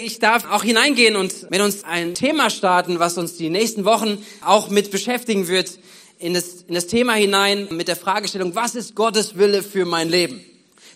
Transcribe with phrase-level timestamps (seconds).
[0.00, 4.24] Ich darf auch hineingehen und mit uns ein Thema starten, was uns die nächsten Wochen
[4.44, 5.76] auch mit beschäftigen wird,
[6.20, 10.08] in das, in das Thema hinein mit der Fragestellung, was ist Gottes Wille für mein
[10.08, 10.40] Leben?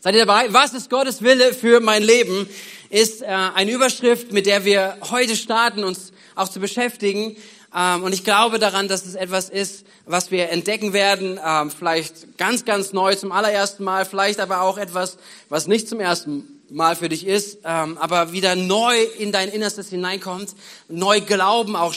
[0.00, 0.52] Seid ihr dabei?
[0.52, 2.48] Was ist Gottes Wille für mein Leben?
[2.90, 7.34] Ist äh, eine Überschrift, mit der wir heute starten, uns auch zu beschäftigen.
[7.76, 12.38] Ähm, und ich glaube daran, dass es etwas ist, was wir entdecken werden, ähm, vielleicht
[12.38, 16.96] ganz, ganz neu zum allerersten Mal, vielleicht aber auch etwas, was nicht zum ersten mal
[16.96, 20.50] für dich ist, ähm, aber wieder neu in dein Innerstes hineinkommt,
[20.88, 21.94] neu Glauben auch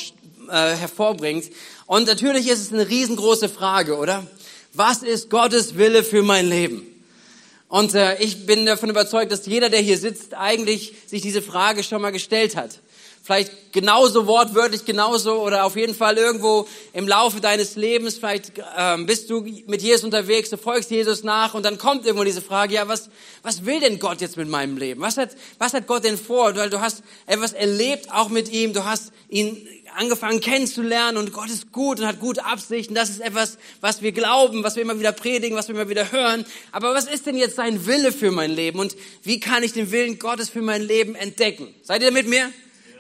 [0.50, 1.46] äh, hervorbringt.
[1.86, 4.26] Und natürlich ist es eine riesengroße Frage, oder?
[4.74, 6.86] Was ist Gottes Wille für mein Leben?
[7.68, 11.84] Und äh, ich bin davon überzeugt, dass jeder, der hier sitzt, eigentlich sich diese Frage
[11.84, 12.80] schon mal gestellt hat
[13.26, 19.08] vielleicht genauso wortwörtlich genauso oder auf jeden Fall irgendwo im Laufe deines Lebens, vielleicht ähm,
[19.08, 22.76] bist du mit Jesus unterwegs, du folgst Jesus nach und dann kommt irgendwo diese Frage,
[22.76, 23.10] ja, was,
[23.42, 25.02] was will denn Gott jetzt mit meinem Leben?
[25.02, 26.56] Was hat, was hat Gott denn vor?
[26.56, 31.50] Weil du hast etwas erlebt auch mit ihm, du hast ihn angefangen kennenzulernen und Gott
[31.50, 32.94] ist gut und hat gute Absichten.
[32.94, 36.12] Das ist etwas, was wir glauben, was wir immer wieder predigen, was wir immer wieder
[36.12, 36.46] hören.
[36.72, 39.92] Aber was ist denn jetzt sein Wille für mein Leben und wie kann ich den
[39.92, 41.74] Willen Gottes für mein Leben entdecken?
[41.82, 42.52] Seid ihr mit mir?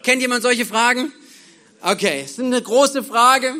[0.05, 1.11] Kennt jemand solche Fragen?
[1.81, 3.55] Okay, es ist eine große Frage.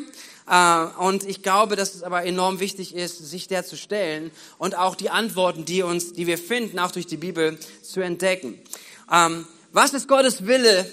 [0.48, 4.30] Äh, und ich glaube, dass es aber enorm wichtig ist, sich der zu stellen
[4.60, 8.60] und auch die Antworten, die uns, die wir finden, auch durch die Bibel zu entdecken.
[9.12, 10.86] Ähm, was ist Gottes Wille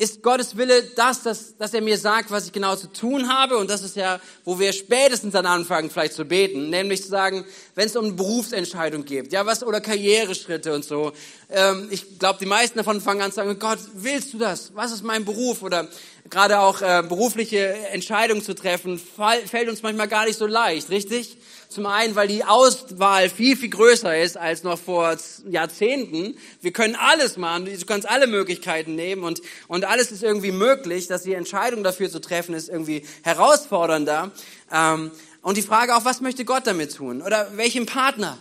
[0.00, 3.58] ist Gottes Wille das, dass, dass er mir sagt, was ich genau zu tun habe.
[3.58, 6.70] Und das ist ja, wo wir spätestens dann anfangen, vielleicht zu beten.
[6.70, 11.12] Nämlich zu sagen, wenn es um Berufsentscheidung geht, ja, was, oder Karriereschritte und so.
[11.50, 14.74] Ähm, ich glaube, die meisten davon fangen an zu sagen, Gott, willst du das?
[14.74, 15.62] Was ist mein Beruf?
[15.62, 15.86] Oder
[16.28, 20.90] gerade auch äh, berufliche Entscheidungen zu treffen, fall, fällt uns manchmal gar nicht so leicht,
[20.90, 21.38] richtig?
[21.68, 25.16] Zum einen, weil die Auswahl viel, viel größer ist als noch vor
[25.48, 26.36] Jahrzehnten.
[26.60, 31.06] Wir können alles machen, du kannst alle Möglichkeiten nehmen und, und alles ist irgendwie möglich,
[31.06, 34.32] dass die Entscheidung dafür zu treffen ist irgendwie herausfordernder.
[34.72, 35.12] Ähm,
[35.42, 37.22] und die Frage auch, was möchte Gott damit tun?
[37.22, 38.36] Oder welchen Partner?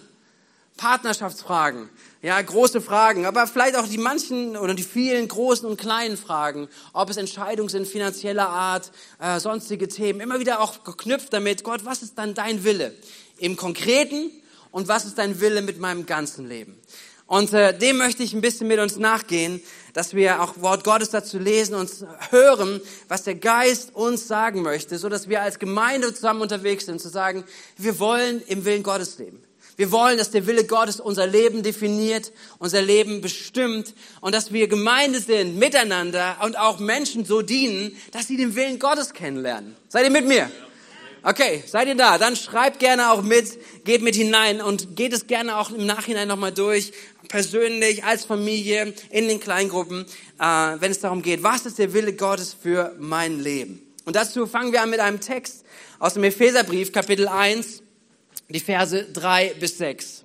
[0.79, 1.89] Partnerschaftsfragen.
[2.21, 6.69] Ja, große Fragen, aber vielleicht auch die manchen oder die vielen großen und kleinen Fragen,
[6.93, 11.83] ob es Entscheidungen sind finanzieller Art, äh, sonstige Themen, immer wieder auch geknüpft damit, Gott,
[11.83, 12.93] was ist dann dein Wille
[13.37, 14.31] im Konkreten
[14.71, 16.79] und was ist dein Wille mit meinem ganzen Leben?
[17.25, 19.61] Und äh, dem möchte ich ein bisschen mit uns nachgehen,
[19.93, 21.91] dass wir auch Wort Gottes dazu lesen und
[22.31, 22.79] hören,
[23.09, 27.09] was der Geist uns sagen möchte, so dass wir als Gemeinde zusammen unterwegs sind, zu
[27.09, 27.43] sagen,
[27.77, 29.43] wir wollen im Willen Gottes leben.
[29.79, 34.67] Wir wollen, dass der Wille Gottes unser Leben definiert, unser Leben bestimmt und dass wir
[34.67, 39.77] Gemeinde sind, miteinander und auch Menschen so dienen, dass sie den Willen Gottes kennenlernen.
[39.87, 40.51] Seid ihr mit mir?
[41.23, 42.17] Okay, seid ihr da?
[42.17, 46.27] Dann schreibt gerne auch mit, geht mit hinein und geht es gerne auch im Nachhinein
[46.27, 46.91] nochmal durch,
[47.29, 50.05] persönlich, als Familie, in den Kleingruppen,
[50.41, 53.81] äh, wenn es darum geht, was ist der Wille Gottes für mein Leben?
[54.03, 55.63] Und dazu fangen wir an mit einem Text
[55.99, 57.83] aus dem Epheserbrief, Kapitel 1,
[58.49, 60.23] die Verse drei bis sechs.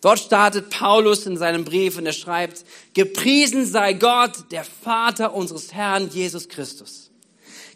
[0.00, 2.64] Dort startet Paulus in seinem Brief und er schreibt,
[2.94, 7.10] gepriesen sei Gott, der Vater unseres Herrn Jesus Christus.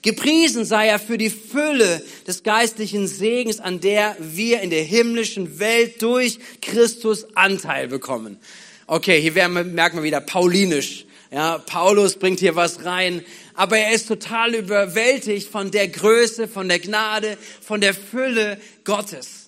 [0.02, 5.58] Gepriesen sei er für die Fülle des geistlichen Segens, an der wir in der himmlischen
[5.58, 8.38] Welt durch Christus Anteil bekommen.
[8.86, 11.06] Okay, hier merken wir wieder paulinisch.
[11.30, 16.68] Ja, Paulus bringt hier was rein, aber er ist total überwältigt von der Größe, von
[16.68, 19.39] der Gnade, von der Fülle Gottes.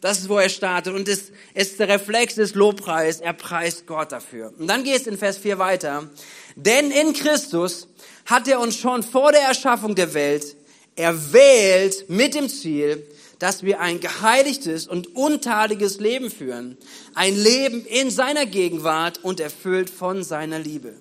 [0.00, 0.94] Das ist, wo er startet.
[0.94, 3.20] Und es ist der Reflex des Lobpreis.
[3.20, 4.52] Er preist Gott dafür.
[4.58, 6.08] Und dann geht es in Vers 4 weiter.
[6.54, 7.88] Denn in Christus
[8.26, 10.56] hat er uns schon vor der Erschaffung der Welt
[10.96, 13.06] erwählt mit dem Ziel,
[13.38, 16.78] dass wir ein geheiligtes und untadiges Leben führen.
[17.14, 20.94] Ein Leben in seiner Gegenwart und erfüllt von seiner Liebe.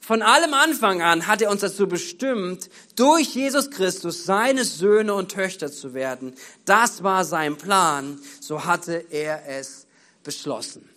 [0.00, 5.30] Von allem Anfang an hat er uns dazu bestimmt, durch Jesus Christus seine Söhne und
[5.30, 6.34] Töchter zu werden.
[6.64, 9.86] Das war sein Plan, so hatte er es
[10.24, 10.88] beschlossen.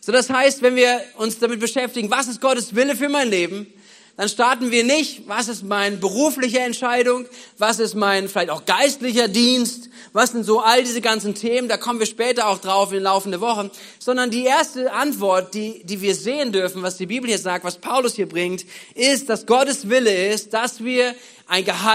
[0.00, 3.66] So, das heißt, wenn wir uns damit beschäftigen, was ist Gottes Wille für mein Leben,
[4.16, 7.26] dann starten wir nicht, was ist meine berufliche Entscheidung,
[7.58, 11.76] was ist mein vielleicht auch geistlicher Dienst, was sind so all diese ganzen Themen, da
[11.76, 16.14] kommen wir später auch drauf in laufende Wochen, sondern die erste Antwort, die, die wir
[16.14, 18.64] sehen dürfen, was die Bibel hier sagt, was Paulus hier bringt,
[18.94, 21.14] ist, dass Gottes Wille ist, dass wir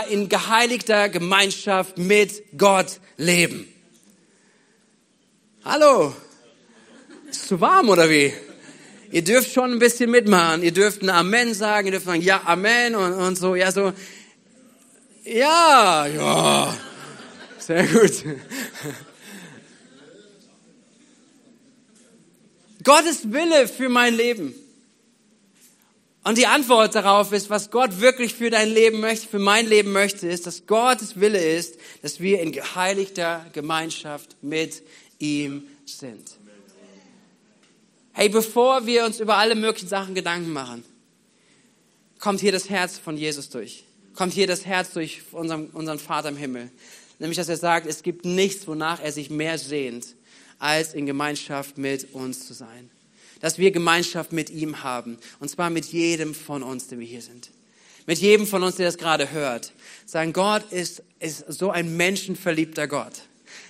[0.10, 3.74] in geheiligter Gemeinschaft mit Gott leben.
[5.63, 6.13] Hallo?
[7.30, 8.33] Ist zu warm oder wie?
[9.12, 10.62] Ihr dürft schon ein bisschen mitmachen.
[10.62, 13.92] Ihr dürft ein Amen sagen, ihr dürft sagen, ja, Amen und, und so, ja, so.
[15.24, 16.78] Ja, ja.
[17.58, 18.24] Sehr gut.
[22.84, 24.56] Gottes Wille für mein Leben.
[26.24, 29.92] Und die Antwort darauf ist, was Gott wirklich für dein Leben möchte, für mein Leben
[29.92, 34.84] möchte, ist, dass Gottes Wille ist, dass wir in geheiligter Gemeinschaft mit
[35.18, 36.40] ihm sind.
[38.19, 40.83] Hey, bevor wir uns über alle möglichen Sachen Gedanken machen,
[42.19, 43.86] kommt hier das Herz von Jesus durch.
[44.13, 46.69] Kommt hier das Herz durch unseren, unseren Vater im Himmel.
[47.19, 50.18] Nämlich, dass er sagt, es gibt nichts, wonach er sich mehr sehnt,
[50.57, 52.89] als in Gemeinschaft mit uns zu sein
[53.39, 55.18] dass wir Gemeinschaft mit ihm haben.
[55.39, 57.51] Und zwar mit jedem von uns, der wir hier sind.
[58.06, 59.72] Mit jedem von uns, der das gerade hört.
[60.06, 63.13] Sagen, Gott ist, ist so ein menschenverliebter Gott.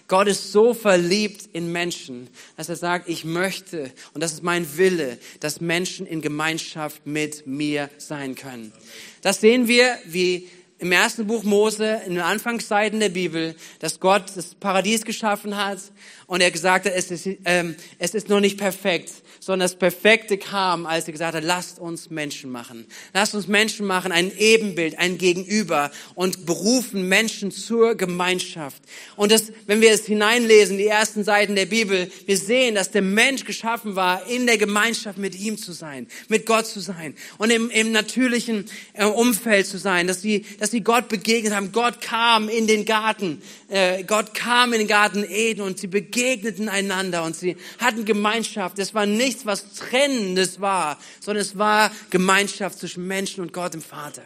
[0.10, 2.28] Gott ist so verliebt in Menschen,
[2.58, 7.48] dass er sagt, ich möchte, und das ist mein Wille, dass Menschen in Gemeinschaft mit
[7.48, 8.74] mir sein können.
[9.22, 14.24] Das sehen wir, wie im ersten Buch Mose, in den Anfangszeiten der Bibel, dass Gott
[14.36, 15.80] das Paradies geschaffen hat
[16.26, 20.38] und er gesagt hat, es ist, ähm, es ist noch nicht perfekt sondern das Perfekte
[20.38, 22.86] kam, als er gesagt hat, lasst uns Menschen machen.
[23.14, 28.82] Lasst uns Menschen machen, ein Ebenbild, ein Gegenüber und berufen Menschen zur Gemeinschaft.
[29.16, 33.02] Und das, wenn wir es hineinlesen, die ersten Seiten der Bibel, wir sehen, dass der
[33.02, 37.50] Mensch geschaffen war, in der Gemeinschaft mit ihm zu sein, mit Gott zu sein und
[37.50, 41.72] im, im natürlichen äh, Umfeld zu sein, dass sie, sie Gott begegnet haben.
[41.72, 46.68] Gott kam in den Garten, äh, Gott kam in den Garten Eden und sie begegneten
[46.68, 48.80] einander und sie hatten Gemeinschaft.
[48.80, 53.76] Es war nicht nichts, was Trennendes war, sondern es war Gemeinschaft zwischen Menschen und Gott
[53.76, 54.24] im Vater.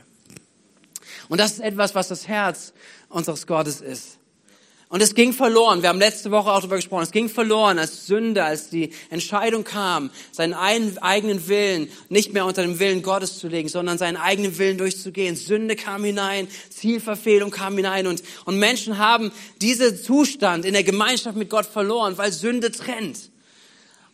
[1.27, 2.73] Und das ist etwas, was das Herz
[3.09, 4.17] unseres Gottes ist.
[4.93, 5.81] Und es ging verloren.
[5.81, 7.01] Wir haben letzte Woche auch darüber gesprochen.
[7.01, 12.61] Es ging verloren als Sünde, als die Entscheidung kam, seinen eigenen Willen nicht mehr unter
[12.61, 15.35] dem Willen Gottes zu legen, sondern seinen eigenen Willen durchzugehen.
[15.35, 19.31] Sünde kam hinein, Zielverfehlung kam hinein und, und Menschen haben
[19.63, 23.32] diesen Zustand in der Gemeinschaft mit Gott verloren, weil Sünde trennt.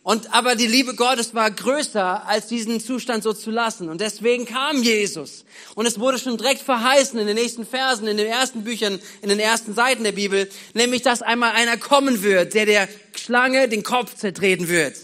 [0.10, 3.90] Und aber die Liebe Gottes war größer, als diesen Zustand so zu lassen.
[3.90, 5.46] Und deswegen kam Jesus.
[5.76, 9.30] Und es wurde schon direkt verheißen in den nächsten Versen, in den ersten Büchern, in
[9.30, 13.84] den ersten Seiten der Bibel, nämlich, dass einmal einer kommen wird, der der Schlange den
[13.84, 14.96] Kopf zertreten wird.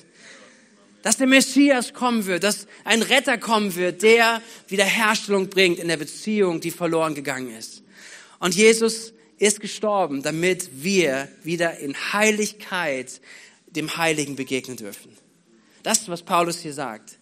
[1.04, 5.98] Dass der Messias kommen wird, dass ein Retter kommen wird, der Wiederherstellung bringt in der
[5.98, 7.84] Beziehung, die verloren gegangen ist.
[8.40, 13.22] Und Jesus ist gestorben, damit wir wieder in Heiligkeit
[13.76, 15.16] dem Heiligen begegnen dürfen.
[15.84, 17.18] Das ist, was Paulus hier sagt.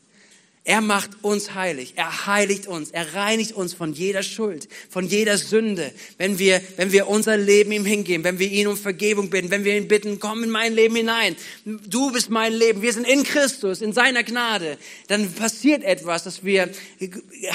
[0.65, 1.93] Er macht uns heilig.
[1.97, 2.91] Er heiligt uns.
[2.91, 5.91] Er reinigt uns von jeder Schuld, von jeder Sünde.
[6.17, 9.65] Wenn wir, wenn wir unser Leben ihm hingeben, wenn wir ihn um Vergebung bitten, wenn
[9.65, 11.35] wir ihn bitten, komm in mein Leben hinein.
[11.65, 12.81] Du bist mein Leben.
[12.81, 14.77] Wir sind in Christus, in seiner Gnade.
[15.07, 16.69] Dann passiert etwas, dass wir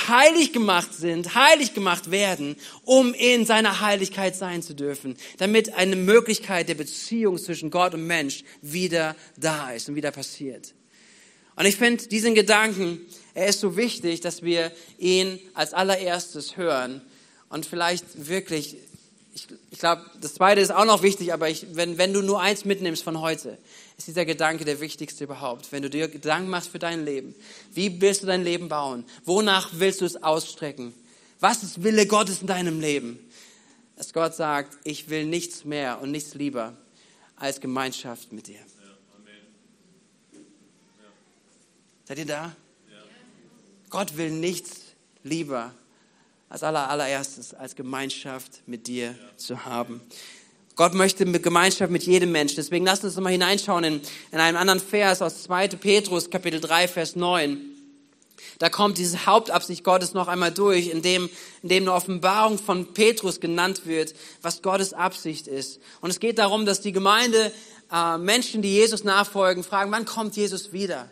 [0.06, 5.16] heilig gemacht sind, heilig gemacht werden, um in seiner Heiligkeit sein zu dürfen.
[5.38, 10.75] Damit eine Möglichkeit der Beziehung zwischen Gott und Mensch wieder da ist und wieder passiert.
[11.58, 13.00] Und ich finde diesen Gedanken,
[13.34, 17.02] er ist so wichtig, dass wir ihn als allererstes hören
[17.49, 18.76] und vielleicht wirklich,
[19.34, 22.40] ich, ich glaube, das zweite ist auch noch wichtig, aber ich, wenn, wenn du nur
[22.40, 23.58] eins mitnimmst von heute,
[23.96, 25.72] ist dieser Gedanke der wichtigste überhaupt.
[25.72, 27.34] Wenn du dir Gedanken machst für dein Leben,
[27.75, 29.05] wie willst du dein Leben bauen?
[29.25, 30.94] Wonach willst du es ausstrecken?
[31.40, 33.19] Was ist Wille Gottes in deinem Leben?
[33.96, 36.76] Dass Gott sagt, ich will nichts mehr und nichts lieber
[37.34, 38.60] als Gemeinschaft mit dir.
[42.08, 42.56] Seid ihr da?
[42.90, 42.96] Ja.
[43.90, 44.81] Gott will nichts
[45.24, 45.74] lieber
[46.48, 49.36] als aller, allererstes, als Gemeinschaft mit dir ja.
[49.36, 50.00] zu haben.
[50.74, 52.56] Gott möchte Gemeinschaft mit jedem Menschen.
[52.56, 54.00] Deswegen lasst uns mal hineinschauen in,
[54.32, 55.69] in einen anderen Vers aus 2.
[55.69, 57.60] Petrus, Kapitel 3, Vers 9.
[58.58, 61.29] Da kommt diese Hauptabsicht Gottes noch einmal durch, in dem,
[61.62, 65.79] in dem eine Offenbarung von Petrus genannt wird, was Gottes Absicht ist.
[66.00, 67.53] Und es geht darum, dass die Gemeinde,
[67.93, 71.10] äh, Menschen, die Jesus nachfolgen, fragen, wann kommt Jesus wieder?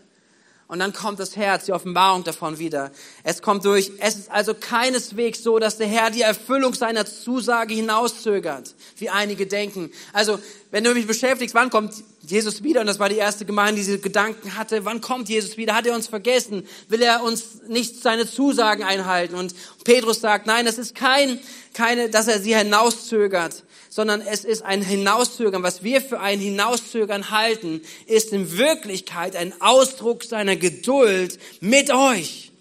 [0.69, 2.91] Und dann kommt das Herz, die Offenbarung davon wieder.
[3.23, 3.93] Es kommt durch.
[4.01, 9.47] Es ist also keineswegs so, dass der Herr die Erfüllung seiner Zusage hinauszögert, wie einige
[9.47, 9.93] denken.
[10.13, 10.41] Also,
[10.73, 12.81] wenn du mich beschäftigst, wann kommt Jesus wieder?
[12.81, 14.85] Und das war die erste Gemeinde, die diese Gedanken hatte.
[14.85, 15.77] Wann kommt Jesus wieder?
[15.77, 16.67] Hat er uns vergessen?
[16.89, 19.37] Will er uns nicht seine Zusagen einhalten?
[19.37, 19.55] Und
[19.85, 21.39] Petrus sagt, nein, das ist kein,
[21.75, 23.63] keine, dass er sie hinauszögert,
[23.97, 25.62] sondern es ist ein Hinauszögern.
[25.62, 32.53] Was wir für ein Hinauszögern halten, ist in Wirklichkeit ein Ausdruck seiner Geduld mit euch.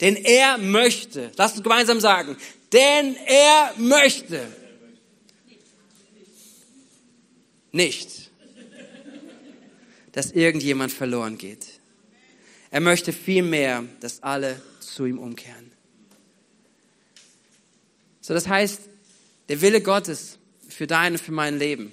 [0.00, 2.36] Denn er möchte, lasst uns gemeinsam sagen,
[2.72, 4.44] denn er möchte
[7.70, 8.32] nicht,
[10.10, 11.66] dass irgendjemand verloren geht.
[12.72, 15.70] Er möchte vielmehr, dass alle zu ihm umkehren.
[18.20, 18.80] So, das heißt,
[19.48, 20.39] der Wille Gottes
[20.80, 21.92] für dein und für mein Leben.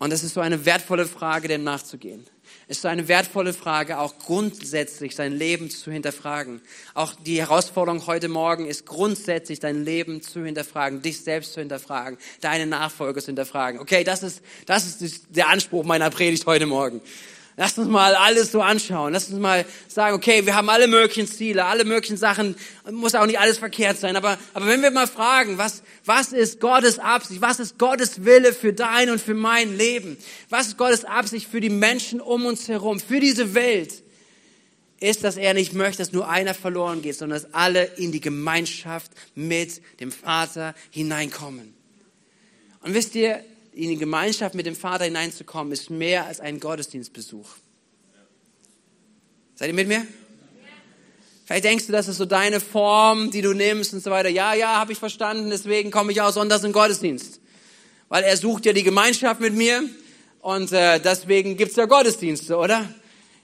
[0.00, 2.26] Und das ist so eine wertvolle Frage, dem nachzugehen.
[2.66, 6.60] Es ist eine wertvolle Frage, auch grundsätzlich sein Leben zu hinterfragen.
[6.94, 12.18] Auch die Herausforderung heute Morgen ist grundsätzlich dein Leben zu hinterfragen, dich selbst zu hinterfragen,
[12.40, 13.78] deine Nachfolger zu hinterfragen.
[13.78, 17.02] Okay, das ist, das ist der Anspruch meiner Predigt heute Morgen.
[17.56, 19.12] Lass uns mal alles so anschauen.
[19.12, 22.56] Lass uns mal sagen, okay, wir haben alle möglichen Ziele, alle möglichen Sachen,
[22.90, 24.16] muss auch nicht alles verkehrt sein.
[24.16, 27.40] Aber, aber wenn wir mal fragen, was, was ist Gottes Absicht?
[27.40, 30.16] Was ist Gottes Wille für dein und für mein Leben?
[30.48, 34.02] Was ist Gottes Absicht für die Menschen um uns herum, für diese Welt?
[34.98, 38.20] Ist, dass er nicht möchte, dass nur einer verloren geht, sondern dass alle in die
[38.20, 41.74] Gemeinschaft mit dem Vater hineinkommen.
[42.80, 43.44] Und wisst ihr,
[43.74, 47.48] in die Gemeinschaft mit dem Vater hineinzukommen, ist mehr als ein Gottesdienstbesuch.
[49.56, 50.06] Seid ihr mit mir?
[51.44, 54.30] Vielleicht denkst du, das ist so deine Form, die du nimmst und so weiter.
[54.30, 57.40] Ja, ja, habe ich verstanden, deswegen komme ich auch sonntags in den Gottesdienst.
[58.08, 59.82] Weil er sucht ja die Gemeinschaft mit mir
[60.40, 62.88] und äh, deswegen gibt's ja Gottesdienste, oder?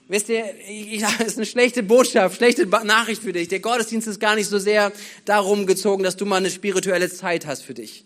[0.07, 3.49] Wisst ihr, ich, das ist eine schlechte Botschaft, schlechte Nachricht für dich.
[3.49, 4.91] Der Gottesdienst ist gar nicht so sehr
[5.25, 8.05] darum gezogen, dass du mal eine spirituelle Zeit hast für dich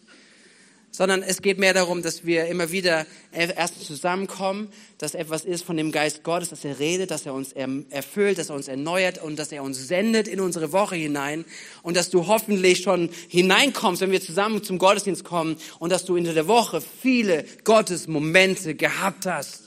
[0.95, 5.77] sondern es geht mehr darum, dass wir immer wieder erst zusammenkommen, dass etwas ist von
[5.77, 9.37] dem Geist Gottes, dass er redet, dass er uns erfüllt, dass er uns erneuert und
[9.37, 11.45] dass er uns sendet in unsere Woche hinein
[11.83, 16.15] und dass du hoffentlich schon hineinkommst, wenn wir zusammen zum Gottesdienst kommen und dass du
[16.15, 19.65] in der Woche viele Gottesmomente gehabt hast.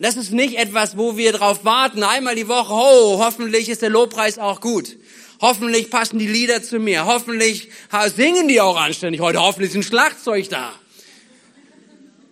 [0.00, 3.90] Das ist nicht etwas, wo wir drauf warten, einmal die Woche, oh, hoffentlich ist der
[3.90, 4.96] Lobpreis auch gut.
[5.40, 7.06] Hoffentlich passen die Lieder zu mir.
[7.06, 7.68] Hoffentlich
[8.14, 9.40] singen die auch anständig heute.
[9.40, 10.72] Hoffentlich ist ein Schlagzeug da.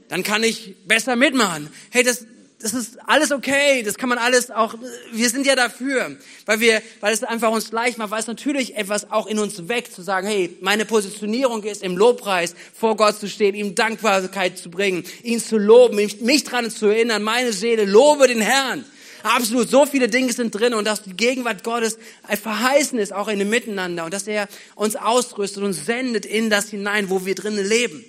[0.08, 1.70] Dann kann ich besser mitmachen.
[1.90, 2.26] Hey, das,
[2.60, 3.84] das ist alles okay.
[3.84, 4.74] Das kann man alles auch,
[5.12, 6.16] wir sind ja dafür.
[6.46, 9.68] Weil wir, weil es einfach uns leicht macht, weil es natürlich etwas auch in uns
[9.68, 14.58] weckt, zu sagen, hey, meine Positionierung ist im Lobpreis vor Gott zu stehen, ihm Dankbarkeit
[14.58, 18.84] zu bringen, ihn zu loben, mich daran zu erinnern, meine Seele, lobe den Herrn.
[19.26, 23.40] Absolut, so viele Dinge sind drin und dass die Gegenwart Gottes verheißen ist, auch in
[23.40, 27.66] dem Miteinander und dass er uns ausrüstet und sendet in das hinein, wo wir drinnen
[27.66, 28.04] leben.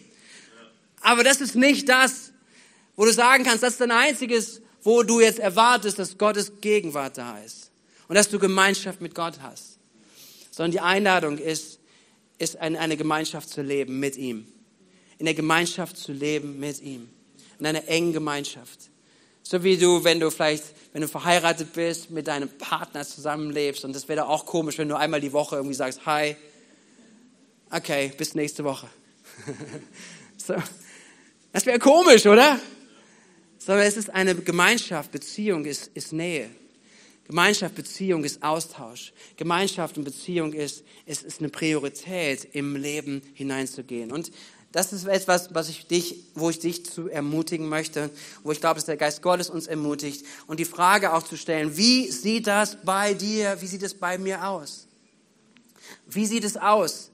[1.01, 2.31] Aber das ist nicht das,
[2.95, 7.17] wo du sagen kannst, das ist dein einziges, wo du jetzt erwartest, dass Gottes Gegenwart
[7.17, 7.71] da ist
[8.07, 9.79] und dass du Gemeinschaft mit Gott hast.
[10.51, 11.79] Sondern die Einladung ist,
[12.37, 14.47] ist eine, eine Gemeinschaft zu leben mit ihm.
[15.17, 17.09] In der Gemeinschaft zu leben mit ihm.
[17.57, 18.91] In einer engen Gemeinschaft.
[19.49, 23.85] So wie du, wenn du vielleicht, wenn du verheiratet bist, mit deinem Partner zusammenlebst.
[23.85, 26.35] Und das wäre auch komisch, wenn du einmal die Woche irgendwie sagst, hi,
[27.71, 28.89] okay, bis nächste Woche.
[30.37, 30.55] so.
[31.53, 32.59] Das wäre komisch, oder?
[33.57, 36.49] Sondern es ist eine Gemeinschaft, Beziehung ist, ist Nähe.
[37.25, 39.13] Gemeinschaft, Beziehung ist Austausch.
[39.37, 44.11] Gemeinschaft und Beziehung ist, ist, ist eine Priorität, im Leben hineinzugehen.
[44.11, 44.29] Und
[44.71, 48.09] das ist etwas, was ich dich, wo ich dich zu ermutigen möchte,
[48.43, 51.77] wo ich glaube, dass der Geist Gottes uns ermutigt und die Frage auch zu stellen,
[51.77, 54.87] wie sieht das bei dir, wie sieht es bei mir aus?
[56.07, 57.11] Wie sieht es aus?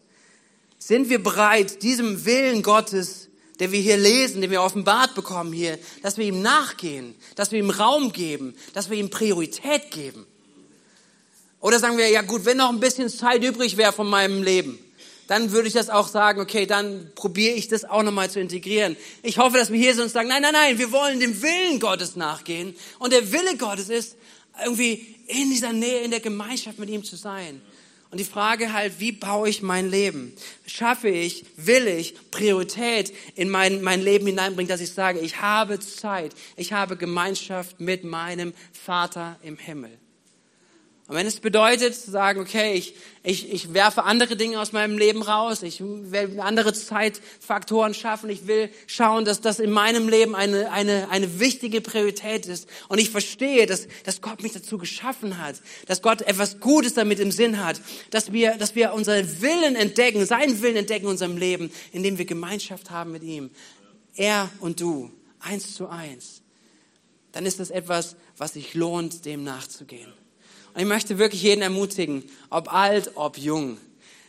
[0.79, 3.29] Sind wir bereit, diesem Willen Gottes,
[3.59, 7.59] der wir hier lesen, den wir offenbart bekommen hier, dass wir ihm nachgehen, dass wir
[7.59, 10.25] ihm Raum geben, dass wir ihm Priorität geben?
[11.59, 14.77] Oder sagen wir, ja gut, wenn noch ein bisschen Zeit übrig wäre von meinem Leben,
[15.27, 18.97] dann würde ich das auch sagen, okay, dann probiere ich das auch nochmal zu integrieren.
[19.21, 21.79] Ich hoffe, dass wir hier sind und sagen, nein, nein, nein, wir wollen dem Willen
[21.79, 22.75] Gottes nachgehen.
[22.99, 24.15] Und der Wille Gottes ist,
[24.63, 27.61] irgendwie in dieser Nähe, in der Gemeinschaft mit ihm zu sein.
[28.11, 30.33] Und die Frage halt, wie baue ich mein Leben?
[30.67, 35.79] Schaffe ich, will ich Priorität in mein, mein Leben hineinbringen, dass ich sage, ich habe
[35.79, 39.97] Zeit, ich habe Gemeinschaft mit meinem Vater im Himmel.
[41.07, 44.97] Und wenn es bedeutet, zu sagen, okay, ich, ich, ich werfe andere Dinge aus meinem
[44.97, 50.33] Leben raus, ich will andere Zeitfaktoren schaffen, ich will schauen, dass das in meinem Leben
[50.33, 52.69] eine, eine, eine wichtige Priorität ist.
[52.87, 55.57] Und ich verstehe, dass, dass Gott mich dazu geschaffen hat,
[55.87, 57.81] dass Gott etwas Gutes damit im Sinn hat,
[58.11, 62.25] dass wir, dass wir unseren Willen entdecken, seinen Willen entdecken in unserem Leben, indem wir
[62.25, 63.49] Gemeinschaft haben mit ihm.
[64.15, 66.43] Er und du, eins zu eins.
[67.33, 70.13] Dann ist das etwas, was sich lohnt, dem nachzugehen.
[70.73, 73.77] Und ich möchte wirklich jeden ermutigen, ob alt, ob jung,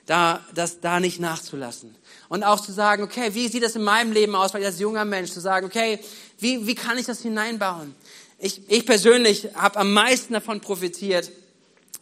[0.07, 1.95] da, das da nicht nachzulassen.
[2.29, 5.05] Und auch zu sagen, okay, wie sieht das in meinem Leben aus, weil als junger
[5.05, 5.99] Mensch zu sagen, okay,
[6.39, 7.95] wie, wie kann ich das hineinbauen?
[8.39, 11.31] Ich, ich persönlich habe am meisten davon profitiert,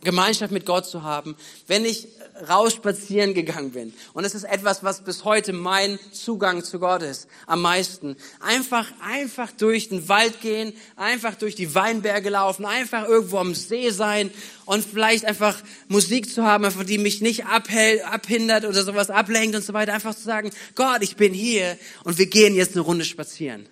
[0.03, 1.37] Gemeinschaft mit Gott zu haben,
[1.69, 2.09] wenn ich
[2.49, 3.95] raus spazieren gegangen bin.
[4.15, 8.17] Und es ist etwas, was bis heute mein Zugang zu Gott ist, am meisten.
[8.41, 13.91] Einfach, einfach durch den Wald gehen, einfach durch die Weinberge laufen, einfach irgendwo am See
[13.91, 14.31] sein
[14.65, 15.57] und vielleicht einfach
[15.89, 19.95] Musik zu haben, einfach die mich nicht abhält, abhindert oder sowas ablenkt und so weiter.
[19.95, 23.67] Einfach zu sagen, Gott, ich bin hier und wir gehen jetzt eine Runde spazieren.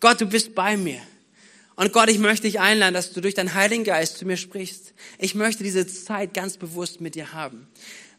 [0.00, 1.00] Gott, du bist bei mir.
[1.74, 4.92] Und Gott, ich möchte dich einladen, dass du durch deinen Heiligen Geist zu mir sprichst.
[5.18, 7.66] Ich möchte diese Zeit ganz bewusst mit dir haben.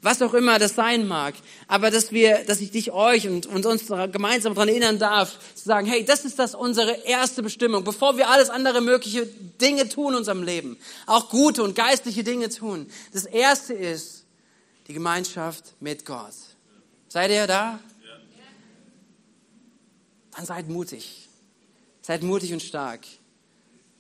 [0.02, 1.36] Was auch immer das sein mag.
[1.68, 5.64] Aber dass wir, dass ich dich euch und, und uns gemeinsam daran erinnern darf, zu
[5.64, 9.26] sagen, hey, das ist das unsere erste Bestimmung, bevor wir alles andere mögliche
[9.62, 10.78] Dinge tun in unserem Leben.
[11.06, 12.88] Auch gute und geistliche Dinge tun.
[13.14, 14.26] Das erste ist
[14.88, 16.34] die Gemeinschaft mit Gott.
[17.08, 17.80] Seid ihr da?
[20.36, 21.30] Dann seid mutig.
[22.02, 23.02] Seid mutig und stark.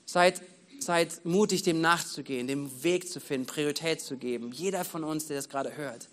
[0.05, 0.41] Seid,
[0.79, 4.51] seid mutig, dem nachzugehen, dem Weg zu finden, Priorität zu geben.
[4.51, 6.09] Jeder von uns, der das gerade hört,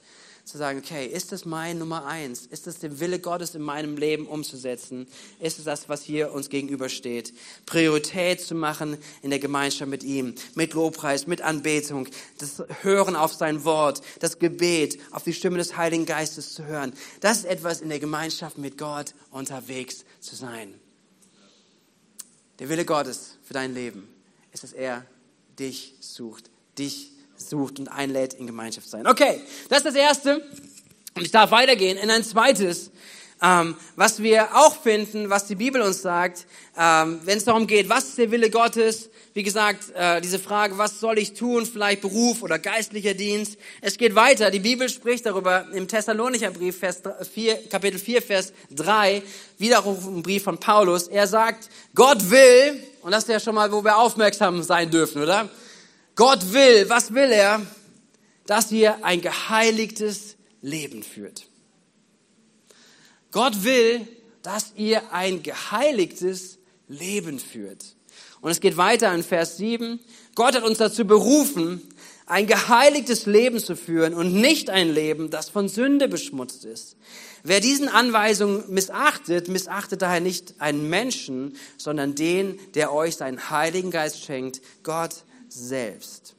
[0.51, 2.47] zu sagen, okay, ist das mein Nummer eins?
[2.47, 5.07] Ist das der Wille Gottes in meinem Leben umzusetzen?
[5.39, 7.33] Ist es das, was hier uns gegenübersteht?
[7.67, 13.33] Priorität zu machen in der Gemeinschaft mit ihm, mit Lobpreis, mit Anbetung, das Hören auf
[13.33, 16.93] sein Wort, das Gebet, auf die Stimme des Heiligen Geistes zu hören.
[17.21, 20.75] Das ist etwas in der Gemeinschaft mit Gott unterwegs zu sein.
[22.59, 24.09] Der Wille Gottes für dein Leben
[24.53, 25.05] ist, dass er
[25.59, 29.09] dich sucht, dich sucht und einlädt, in Gemeinschaft sein.
[29.09, 30.37] Okay, das ist das Erste.
[31.17, 32.93] Und ich darf weitergehen in ein zweites,
[33.43, 36.47] ähm, was wir auch finden, was die Bibel uns sagt,
[36.79, 40.77] ähm, wenn es darum geht, was ist der Wille Gottes, wie gesagt, äh, diese Frage,
[40.77, 43.59] was soll ich tun, vielleicht Beruf oder geistlicher Dienst.
[43.81, 44.51] Es geht weiter.
[44.51, 49.23] Die Bibel spricht darüber im Thessalonicher Brief, Vers 4, Kapitel 4, Vers 3,
[49.59, 51.09] wiederum ein Brief von Paulus.
[51.09, 55.23] Er sagt, Gott will, und das ist ja schon mal, wo wir aufmerksam sein dürfen,
[55.23, 55.49] oder?
[56.17, 57.63] Gott will, was will er?
[58.47, 61.50] Dass ihr ein geheiligtes Leben führt.
[63.31, 64.07] Gott will,
[64.43, 66.59] dass ihr ein geheiligtes
[66.89, 67.97] Leben führt.
[68.41, 70.01] Und es geht weiter in Vers 7.
[70.35, 71.83] Gott hat uns dazu berufen,
[72.27, 76.97] ein geheiligtes Leben zu führen und nicht ein Leben, das von Sünde beschmutzt ist.
[77.43, 83.91] Wer diesen Anweisungen missachtet, missachtet daher nicht einen Menschen, sondern den, der euch seinen Heiligen
[83.91, 86.35] Geist schenkt, Gott selbst.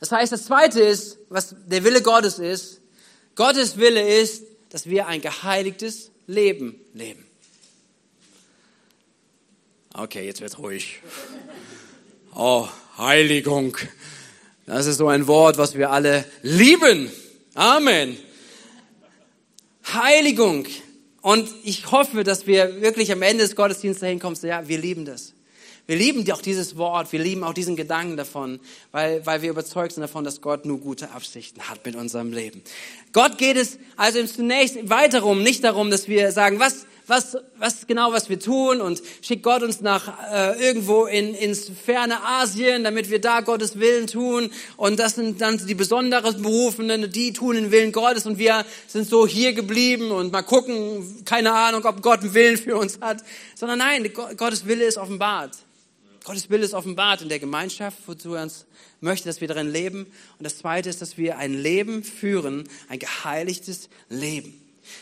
[0.00, 2.80] Das heißt, das Zweite ist, was der Wille Gottes ist,
[3.34, 7.26] Gottes Wille ist, dass wir ein geheiligtes Leben leben.
[9.92, 11.00] Okay, jetzt wird's ruhig.
[12.34, 13.76] Oh, Heiligung.
[14.64, 17.12] Das ist so ein Wort, was wir alle lieben.
[17.52, 18.16] Amen.
[19.92, 20.66] Heiligung.
[21.20, 25.04] Und ich hoffe, dass wir wirklich am Ende des Gottesdienstes dahin kommen, ja, wir lieben
[25.04, 25.34] das.
[25.92, 28.60] Wir lieben auch dieses Wort, wir lieben auch diesen Gedanken davon,
[28.92, 32.62] weil, weil wir überzeugt sind davon, dass Gott nur gute Absichten hat mit unserem Leben.
[33.12, 37.86] Gott geht es also zunächst weiter um, nicht darum, dass wir sagen, was, was, was
[37.86, 42.84] genau, was wir tun und schickt Gott uns nach äh, irgendwo in, ins ferne Asien,
[42.84, 47.56] damit wir da Gottes Willen tun und das sind dann die besonderen Berufenen, die tun
[47.56, 52.00] den Willen Gottes und wir sind so hier geblieben und mal gucken, keine Ahnung, ob
[52.00, 53.22] Gott einen Willen für uns hat,
[53.54, 55.50] sondern nein, Gottes Wille ist offenbart.
[56.24, 58.66] Gottes Wille ist offenbart in der Gemeinschaft, wozu er uns
[59.00, 60.06] möchte, dass wir darin leben.
[60.38, 64.60] Und das Zweite ist, dass wir ein Leben führen, ein geheiligtes Leben.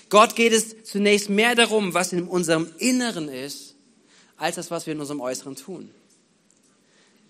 [0.09, 3.75] Gott geht es zunächst mehr darum, was in unserem Inneren ist,
[4.37, 5.91] als das, was wir in unserem Äußeren tun.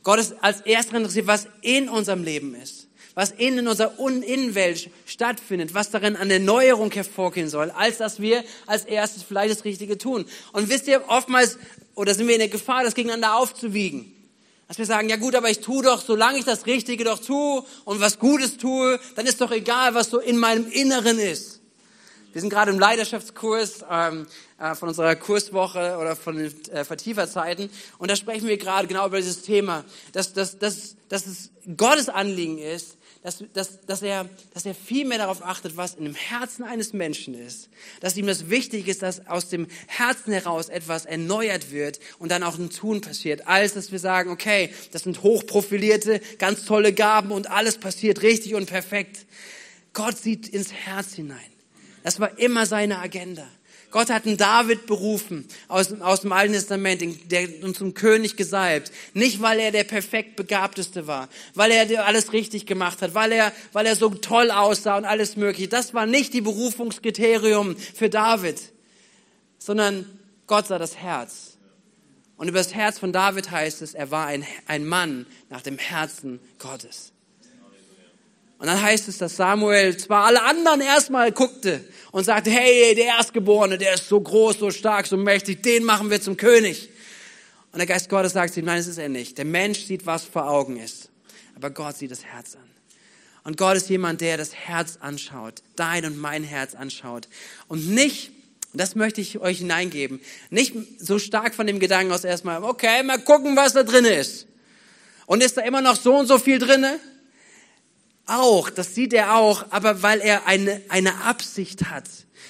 [0.02, 5.74] Gott ist als erstes interessiert, was in unserem Leben ist, was in unserer Innenwelt stattfindet,
[5.74, 10.24] was darin an Erneuerung hervorgehen soll, als dass wir als erstes vielleicht das Richtige tun.
[10.52, 11.58] Und wisst ihr, oftmals,
[11.94, 14.14] oder sind wir in der Gefahr, das gegeneinander aufzuwiegen.
[14.68, 17.64] Dass wir sagen, ja gut, aber ich tue doch, solange ich das Richtige doch tue
[17.84, 21.60] und was Gutes tue, dann ist doch egal, was so in meinem Inneren ist.
[22.32, 24.28] Wir sind gerade im Leidenschaftskurs ähm,
[24.60, 29.06] äh, von unserer Kurswoche oder von den äh, Vertieferzeiten und da sprechen wir gerade genau
[29.06, 34.28] über dieses Thema, dass, dass, dass, dass es Gottes Anliegen ist, dass, dass, dass, er,
[34.54, 37.68] dass er viel mehr darauf achtet, was in dem Herzen eines Menschen ist.
[38.00, 42.42] Dass ihm das wichtig ist, dass aus dem Herzen heraus etwas erneuert wird und dann
[42.42, 47.30] auch ein Tun passiert, als dass wir sagen, okay, das sind hochprofilierte, ganz tolle Gaben
[47.30, 49.26] und alles passiert richtig und perfekt.
[49.92, 51.38] Gott sieht ins Herz hinein.
[52.02, 53.46] Das war immer seine Agenda.
[53.90, 58.92] Gott hat einen David berufen aus, aus dem Alten Testament, der uns zum König gesalbt.
[59.14, 63.52] Nicht, weil er der perfekt Begabteste war, weil er alles richtig gemacht hat, weil er,
[63.72, 65.68] weil er so toll aussah und alles mögliche.
[65.68, 68.60] Das war nicht die Berufungskriterium für David,
[69.58, 70.06] sondern
[70.46, 71.58] Gott sah das Herz.
[72.36, 75.78] Und über das Herz von David heißt es, er war ein, ein Mann nach dem
[75.78, 77.12] Herzen Gottes.
[78.60, 83.06] Und dann heißt es, dass Samuel zwar alle anderen erstmal guckte und sagte, hey, der
[83.06, 86.90] Erstgeborene, der ist so groß, so stark, so mächtig, den machen wir zum König.
[87.72, 89.38] Und der Geist Gottes sagt ihm, nein, das ist er nicht.
[89.38, 91.08] Der Mensch sieht, was vor Augen ist.
[91.56, 92.68] Aber Gott sieht das Herz an.
[93.44, 97.28] Und Gott ist jemand, der das Herz anschaut, dein und mein Herz anschaut.
[97.66, 98.30] Und nicht
[98.72, 100.20] das möchte ich euch hineingeben.
[100.50, 104.46] Nicht so stark von dem Gedanken aus erstmal, okay, mal gucken, was da drin ist.
[105.26, 107.00] Und ist da immer noch so und so viel drinne?
[108.30, 112.04] Auch, das sieht er auch, aber weil er eine, eine Absicht hat,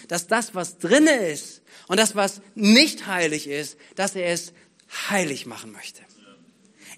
[0.08, 4.52] dass das, was drinne ist und das, was nicht heilig ist, dass er es
[5.08, 6.02] heilig machen möchte.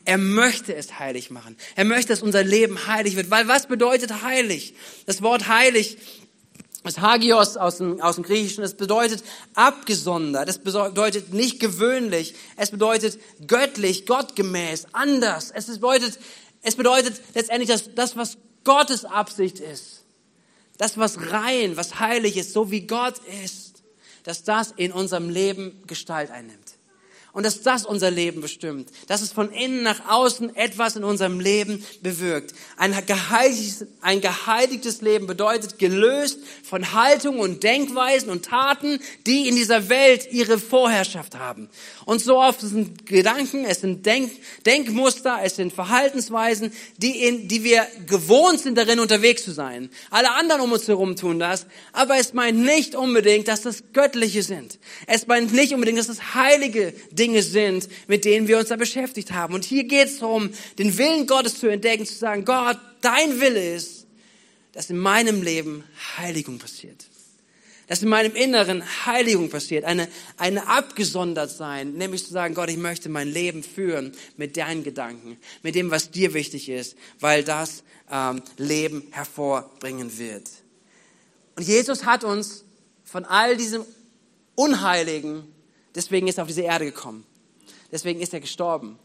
[0.05, 1.57] Er möchte es heilig machen.
[1.77, 3.31] Er möchte, dass unser Leben heilig wird.
[3.31, 4.75] Weil was bedeutet heilig?
[5.07, 5.99] Das Wort heilig
[6.83, 9.23] das Hagios aus dem, aus dem Griechischen, es bedeutet
[9.55, 15.53] abgesondert, es bedeutet nicht gewöhnlich, es bedeutet göttlich, gottgemäß, anders.
[15.53, 16.18] Es bedeutet,
[16.62, 20.05] es bedeutet letztendlich dass das, was Gottes Absicht ist.
[20.79, 23.83] Das, was rein, was heilig ist, so wie Gott ist,
[24.25, 26.72] dass das in unserem Leben Gestalt einnimmt
[27.33, 31.40] und dass das unser Leben bestimmt, dass es von innen nach außen etwas in unserem
[31.40, 32.55] Leben bewirkt.
[32.77, 39.57] Ein geheiligtes, ein geheiligtes Leben bedeutet gelöst von Haltungen und Denkweisen und Taten, die in
[39.57, 41.71] dieser Welt ihre Vorherrschaft haben.
[42.05, 44.31] Und so oft sind Gedanken, es sind Denk,
[44.66, 49.88] Denkmuster, es sind Verhaltensweisen, die, in, die wir gewohnt sind, darin unterwegs zu sein.
[50.11, 54.42] Alle anderen um uns herum tun das, aber es meint nicht unbedingt, dass das Göttliche
[54.42, 54.79] sind.
[55.07, 56.92] Es meint nicht unbedingt, dass das heilige
[57.42, 59.54] sind, mit denen wir uns da beschäftigt haben.
[59.54, 63.74] Und hier geht es darum, den Willen Gottes zu entdecken, zu sagen, Gott, dein Wille
[63.74, 64.06] ist,
[64.72, 65.85] dass in meinem Leben
[66.16, 67.06] Heiligung passiert.
[67.88, 70.08] Dass in meinem Inneren Heiligung passiert, eine,
[70.38, 75.37] eine abgesondert sein, nämlich zu sagen, Gott, ich möchte mein Leben führen mit deinen Gedanken,
[75.62, 80.48] mit dem, was dir wichtig ist, weil das ähm, Leben hervorbringen wird.
[81.56, 82.64] Und Jesus hat uns
[83.04, 83.85] von all diesem
[84.54, 85.44] Unheiligen
[85.94, 87.24] Deswegen ist er auf diese Erde gekommen.
[87.90, 88.98] Deswegen ist er gestorben.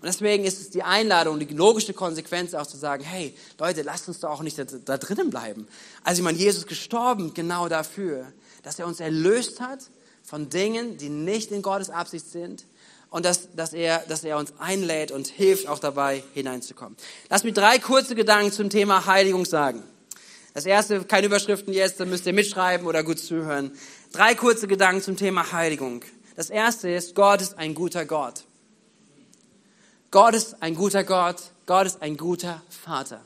[0.00, 4.08] Und deswegen ist es die Einladung, die logische Konsequenz auch zu sagen, hey, Leute, lasst
[4.08, 5.68] uns doch auch nicht da, da drinnen bleiben.
[6.04, 9.80] Also ich meine, Jesus ist gestorben genau dafür, dass er uns erlöst hat
[10.22, 12.64] von Dingen, die nicht in Gottes Absicht sind
[13.10, 16.96] und dass, dass, er, dass er uns einlädt und hilft, auch dabei hineinzukommen.
[17.28, 19.82] Lass mich drei kurze Gedanken zum Thema Heiligung sagen.
[20.54, 23.70] Das erste, keine Überschriften jetzt, dann müsst ihr mitschreiben oder gut zuhören.
[24.12, 26.02] Drei kurze Gedanken zum Thema Heiligung.
[26.34, 28.42] Das erste ist, Gott ist ein guter Gott.
[30.10, 31.36] Gott ist ein guter Gott.
[31.66, 33.24] Gott ist ein guter Vater,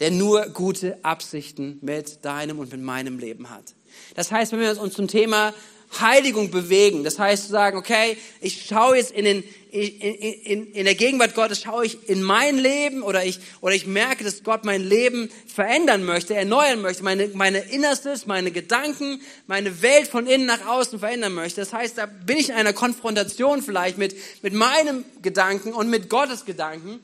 [0.00, 3.74] der nur gute Absichten mit deinem und mit meinem Leben hat.
[4.14, 5.52] Das heißt, wenn wir uns zum Thema
[6.00, 7.04] Heiligung bewegen.
[7.04, 11.34] Das heißt zu sagen, okay, ich schaue jetzt in, den, in, in, in der Gegenwart
[11.34, 15.30] Gottes, schaue ich in mein Leben oder ich, oder ich merke, dass Gott mein Leben
[15.46, 20.98] verändern möchte, erneuern möchte, meine, meine Innerstes, meine Gedanken, meine Welt von innen nach außen
[20.98, 21.60] verändern möchte.
[21.60, 26.08] Das heißt, da bin ich in einer Konfrontation vielleicht mit, mit meinem Gedanken und mit
[26.10, 27.00] Gottes Gedanken.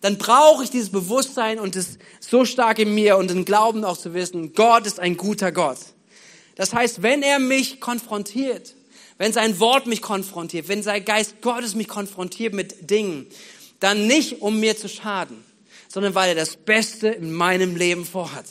[0.00, 3.96] Dann brauche ich dieses Bewusstsein und das so stark in mir und den Glauben auch
[3.96, 5.78] zu wissen, Gott ist ein guter Gott.
[6.54, 8.74] Das heißt, wenn er mich konfrontiert,
[9.18, 13.26] wenn sein Wort mich konfrontiert, wenn sein Geist Gottes mich konfrontiert mit Dingen,
[13.80, 15.44] dann nicht um mir zu schaden,
[15.88, 18.46] sondern weil er das Beste in meinem Leben vorhat.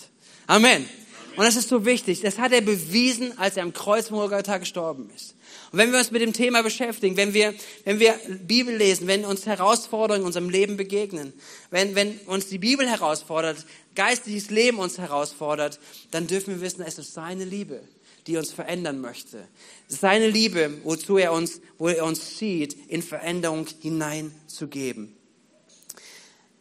[0.48, 0.88] Amen.
[1.36, 2.22] Und das ist so wichtig.
[2.22, 5.36] Das hat er bewiesen, als er am Kreuz von Golgatha gestorben ist.
[5.72, 9.26] Und wenn wir uns mit dem Thema beschäftigen, wenn wir, wenn wir Bibel lesen, wenn
[9.26, 11.34] uns Herausforderungen in unserem Leben begegnen,
[11.72, 15.80] wenn, wenn uns die Bibel herausfordert, geistliches Leben uns herausfordert,
[16.12, 17.82] dann dürfen wir wissen, es ist seine Liebe,
[18.28, 19.48] die uns verändern möchte.
[19.88, 25.16] Seine Liebe, wozu er uns, wo er uns zieht, in Veränderung hineinzugeben.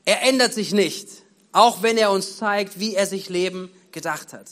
[0.05, 1.09] Er ändert sich nicht,
[1.53, 4.49] auch wenn er uns zeigt, wie er sich Leben gedacht hat.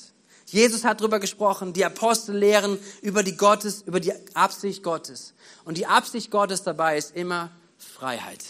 [0.46, 5.34] Jesus hat darüber gesprochen, die Apostel lehren über die Gottes, über die Absicht Gottes.
[5.64, 8.44] Und die Absicht Gottes dabei ist immer Freiheit.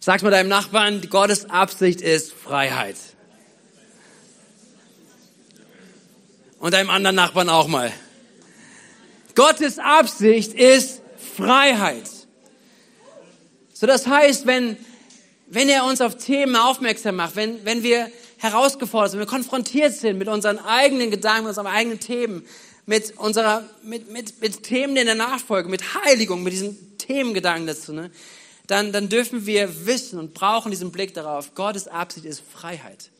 [0.00, 2.96] Sag mal deinem Nachbarn, Gottes Absicht ist Freiheit.
[6.58, 7.92] Und deinem anderen Nachbarn auch mal.
[9.34, 11.00] Gottes Absicht ist
[11.36, 12.08] Freiheit.
[13.72, 14.76] So, das heißt, wenn,
[15.46, 19.94] wenn er uns auf Themen aufmerksam macht, wenn, wenn wir herausgefordert sind, wenn wir konfrontiert
[19.94, 22.44] sind mit unseren eigenen Gedanken, mit unseren eigenen Themen,
[22.86, 27.92] mit unserer, mit, mit, mit Themen in der Nachfolge, mit Heiligung, mit diesen Themengedanken dazu,
[27.92, 28.10] ne,
[28.66, 33.10] dann, dann dürfen wir wissen und brauchen diesen Blick darauf, Gottes Absicht ist Freiheit.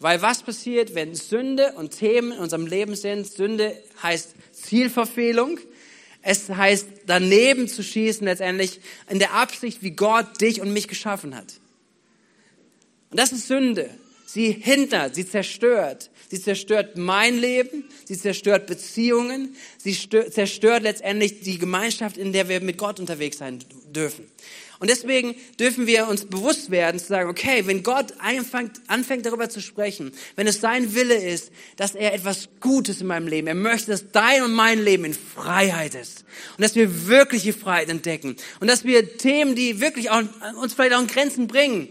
[0.00, 3.26] Weil was passiert, wenn Sünde und Themen in unserem Leben sind?
[3.26, 5.60] Sünde heißt Zielverfehlung.
[6.22, 11.36] Es heißt daneben zu schießen letztendlich in der Absicht, wie Gott dich und mich geschaffen
[11.36, 11.60] hat.
[13.10, 13.90] Und das ist Sünde.
[14.24, 16.10] Sie hindert, sie zerstört.
[16.30, 22.60] Sie zerstört mein Leben, sie zerstört Beziehungen, sie zerstört letztendlich die Gemeinschaft, in der wir
[22.60, 23.58] mit Gott unterwegs sein
[23.88, 24.30] dürfen.
[24.80, 29.50] Und deswegen dürfen wir uns bewusst werden, zu sagen, okay, wenn Gott anfängt, anfängt darüber
[29.50, 33.54] zu sprechen, wenn es sein Wille ist, dass er etwas Gutes in meinem Leben, er
[33.54, 36.24] möchte, dass dein und mein Leben in Freiheit ist.
[36.56, 38.36] Und dass wir wirkliche Freiheit entdecken.
[38.60, 40.22] Und dass wir Themen, die wirklich auch,
[40.62, 41.90] uns vielleicht auch in Grenzen bringen,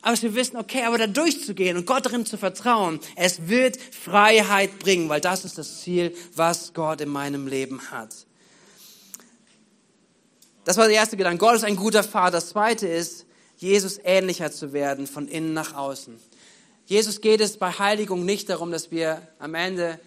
[0.00, 3.76] aber dass wir wissen, okay, aber da durchzugehen und Gott darin zu vertrauen, es wird
[3.76, 8.27] Freiheit bringen, weil das ist das Ziel, was Gott in meinem Leben hat.
[10.68, 11.38] Das war der erste Gedanke.
[11.38, 12.32] Gott ist ein guter Vater.
[12.32, 13.24] Das zweite ist,
[13.56, 16.20] Jesus ähnlicher zu werden, von innen nach außen.
[16.84, 19.98] Jesus geht es bei Heiligung nicht darum, dass wir am Ende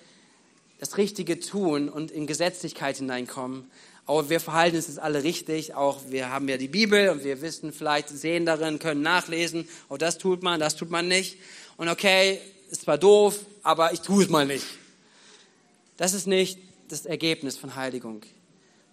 [0.79, 3.71] das Richtige tun und in Gesetzlichkeit hineinkommen.
[4.05, 5.73] Aber wir verhalten uns alle richtig.
[5.73, 9.67] Auch wir haben ja die Bibel und wir wissen vielleicht, sehen darin, können nachlesen.
[9.89, 11.39] Oh, das tut man, das tut man nicht.
[11.77, 14.67] Und okay, ist zwar doof, aber ich tue es mal nicht.
[15.97, 18.21] Das ist nicht das Ergebnis von Heiligung.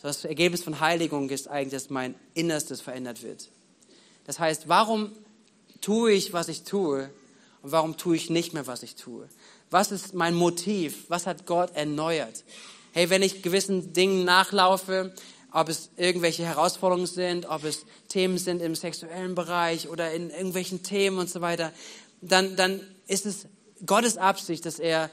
[0.01, 3.49] Das Ergebnis von Heiligung ist eigentlich, dass mein Innerstes verändert wird.
[4.27, 5.11] Das heißt, warum
[5.81, 7.11] tue ich, was ich tue
[7.63, 9.29] und warum tue ich nicht mehr, was ich tue?
[9.71, 11.07] Was ist mein Motiv?
[11.09, 12.45] Was hat Gott erneuert?
[12.93, 15.13] Hey, wenn ich gewissen Dingen nachlaufe,
[15.51, 20.83] ob es irgendwelche Herausforderungen sind, ob es Themen sind im sexuellen Bereich oder in irgendwelchen
[20.83, 21.73] Themen und so weiter,
[22.21, 23.47] dann, dann ist es
[23.85, 25.11] Gottes Absicht, dass er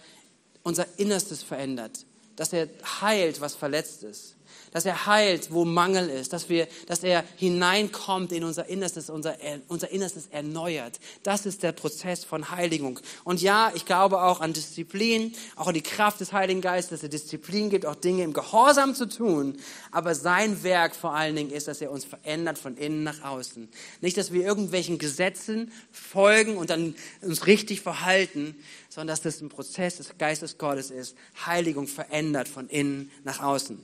[0.61, 2.67] unser Innerstes verändert, dass er
[3.01, 4.34] heilt, was verletzt ist
[4.75, 9.37] dass er heilt, wo Mangel ist, dass, wir, dass er hineinkommt in unser Innerstes, unser,
[9.69, 10.99] unser Innerstes erneuert.
[11.23, 12.99] Das ist der Prozess von Heiligung.
[13.23, 17.03] Und ja, ich glaube auch an Disziplin, auch an die Kraft des Heiligen Geistes, dass
[17.03, 19.55] er Disziplin gibt, auch Dinge im Gehorsam zu tun.
[19.93, 23.69] Aber sein Werk vor allen Dingen ist, dass er uns verändert von innen nach außen.
[24.01, 28.57] Nicht, dass wir irgendwelchen Gesetzen folgen und dann uns richtig verhalten,
[28.89, 31.15] sondern dass das ein Prozess des Geistes Gottes ist.
[31.45, 33.81] Heiligung verändert von innen nach außen.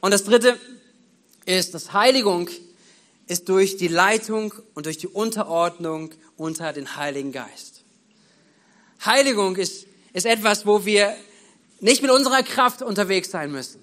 [0.00, 0.58] Und das dritte
[1.44, 2.48] ist, dass Heiligung
[3.26, 7.82] ist durch die Leitung und durch die Unterordnung unter den Heiligen Geist.
[9.04, 11.16] Heiligung ist, ist etwas, wo wir
[11.80, 13.80] nicht mit unserer Kraft unterwegs sein müssen,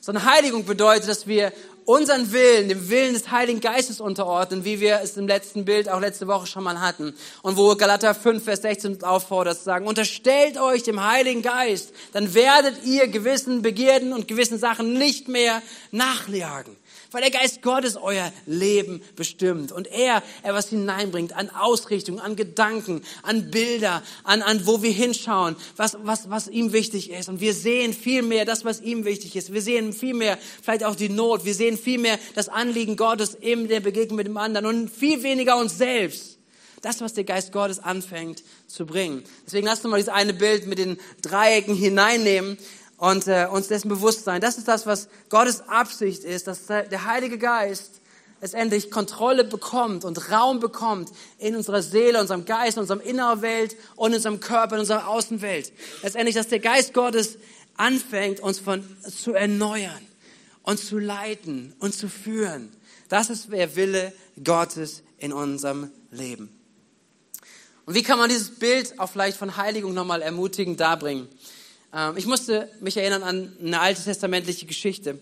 [0.00, 1.52] sondern Heiligung bedeutet, dass wir
[1.84, 6.00] unseren Willen, dem Willen des Heiligen Geistes unterordnen, wie wir es im letzten Bild auch
[6.00, 7.14] letzte Woche schon mal hatten.
[7.42, 11.92] Und wo Galater 5, Vers 16 uns auffordert zu sagen, unterstellt euch dem Heiligen Geist,
[12.12, 16.76] dann werdet ihr gewissen Begierden und gewissen Sachen nicht mehr nachjagen
[17.12, 23.02] weil der Geist Gottes euer Leben bestimmt und er etwas hineinbringt an Ausrichtung, an Gedanken,
[23.22, 27.28] an Bilder, an, an wo wir hinschauen, was, was, was ihm wichtig ist.
[27.28, 29.52] Und wir sehen viel mehr das, was ihm wichtig ist.
[29.52, 31.44] Wir sehen viel mehr vielleicht auch die Not.
[31.44, 35.22] Wir sehen viel mehr das Anliegen Gottes in der Begegnung mit dem anderen und viel
[35.22, 36.38] weniger uns selbst.
[36.80, 39.22] Das, was der Geist Gottes anfängt zu bringen.
[39.46, 42.58] Deswegen lasst uns mal dieses eine Bild mit den Dreiecken hineinnehmen
[43.02, 44.40] und äh, uns dessen bewusst sein.
[44.40, 48.00] Das ist das, was Gottes Absicht ist, dass der Heilige Geist
[48.40, 54.18] letztendlich Kontrolle bekommt und Raum bekommt in unserer Seele, unserem Geist, unserem Innerwelt und in
[54.18, 55.72] unserem Körper, in unserer Außenwelt.
[56.04, 57.38] Letztendlich, dass der Geist Gottes
[57.76, 60.06] anfängt, uns von, zu erneuern,
[60.62, 62.72] uns zu leiten und zu führen.
[63.08, 64.12] Das ist der Wille
[64.44, 66.56] Gottes in unserem Leben.
[67.84, 71.28] Und wie kann man dieses Bild auch vielleicht von Heiligung nochmal ermutigend darbringen?
[71.94, 75.18] Ähm, ich musste mich erinnern an eine alte testamentliche Geschichte.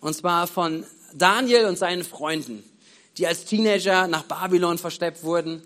[0.00, 2.64] Und zwar von Daniel und seinen Freunden,
[3.18, 5.62] die als Teenager nach Babylon verschleppt wurden.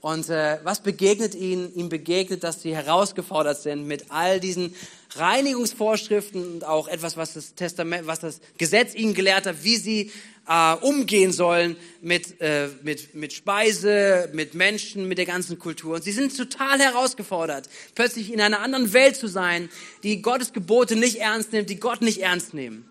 [0.00, 1.74] Und äh, was begegnet ihnen?
[1.74, 4.74] Ihm begegnet, dass sie herausgefordert sind mit all diesen
[5.14, 10.12] Reinigungsvorschriften und auch etwas, was das Testament, was das Gesetz ihnen gelehrt hat, wie sie
[10.50, 15.94] äh, umgehen sollen mit, äh, mit, mit Speise, mit Menschen, mit der ganzen Kultur.
[15.94, 19.68] Und sie sind total herausgefordert, plötzlich in einer anderen Welt zu sein,
[20.02, 22.84] die Gottes Gebote nicht ernst nimmt, die Gott nicht ernst nehmen.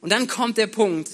[0.00, 1.10] Und dann kommt der Punkt,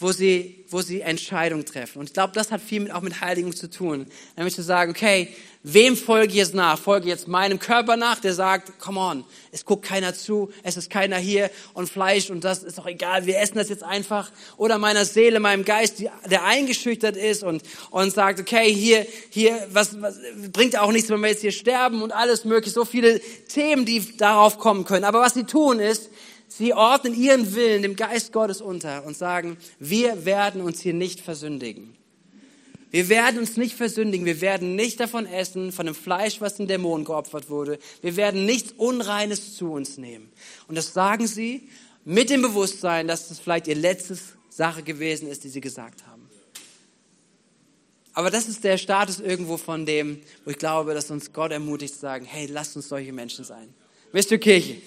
[0.00, 2.00] wo sie, wo sie Entscheidungen treffen.
[2.00, 4.06] Und ich glaube, das hat viel mit, auch mit Heiligung zu tun.
[4.36, 5.28] Nämlich zu sagen, okay,
[5.62, 6.78] wem folge ich jetzt nach?
[6.78, 10.90] Folge jetzt meinem Körper nach, der sagt, come on, es guckt keiner zu, es ist
[10.90, 14.30] keiner hier und Fleisch und das ist doch egal, wir essen das jetzt einfach.
[14.56, 20.00] Oder meiner Seele, meinem Geist, der eingeschüchtert ist und, und sagt, okay, hier, hier, was,
[20.00, 20.16] was
[20.52, 22.74] bringt auch nichts, wenn wir jetzt hier sterben und alles mögliche.
[22.74, 25.04] So viele Themen, die darauf kommen können.
[25.04, 26.10] Aber was sie tun ist,
[26.48, 31.20] Sie ordnen ihren Willen dem Geist Gottes unter und sagen, wir werden uns hier nicht
[31.20, 31.96] versündigen.
[32.90, 34.24] Wir werden uns nicht versündigen.
[34.24, 37.78] Wir werden nicht davon essen, von dem Fleisch, was den Dämonen geopfert wurde.
[38.00, 40.30] Wir werden nichts Unreines zu uns nehmen.
[40.68, 41.68] Und das sagen sie
[42.04, 46.26] mit dem Bewusstsein, dass das vielleicht ihr letztes Sache gewesen ist, die sie gesagt haben.
[48.14, 51.92] Aber das ist der Status irgendwo von dem, wo ich glaube, dass uns Gott ermutigt
[51.92, 53.74] zu sagen, hey, lasst uns solche Menschen sein.
[54.12, 54.38] Mr.
[54.38, 54.80] Kirche.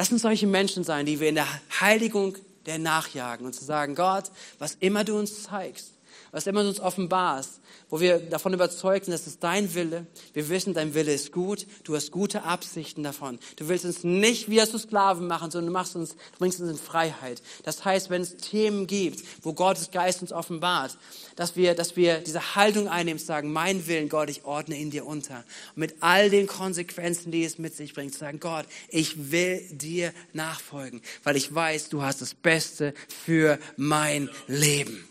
[0.00, 1.46] Lass uns solche Menschen sein, die wir in der
[1.78, 5.92] Heiligung der nachjagen und zu sagen, Gott, was immer du uns zeigst,
[6.30, 7.59] was immer du uns offenbarst,
[7.90, 10.06] wo wir davon überzeugt sind, es dein Wille.
[10.32, 11.66] Wir wissen, dein Wille ist gut.
[11.84, 13.38] Du hast gute Absichten davon.
[13.56, 16.70] Du willst uns nicht wieder zu Sklaven machen, sondern du machst uns, du bringst uns
[16.70, 17.42] in Freiheit.
[17.64, 20.96] Das heißt, wenn es Themen gibt, wo Gottes Geist uns offenbart,
[21.36, 25.04] dass wir, dass wir diese Haltung einnehmen, sagen, mein Willen, Gott, ich ordne in dir
[25.04, 25.44] unter.
[25.74, 31.02] Mit all den Konsequenzen, die es mit sich bringt, sagen, Gott, ich will dir nachfolgen,
[31.24, 35.09] weil ich weiß, du hast das Beste für mein Leben.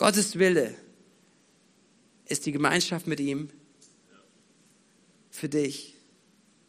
[0.00, 0.74] Gottes Wille
[2.24, 3.50] ist die Gemeinschaft mit ihm
[5.30, 5.94] für dich.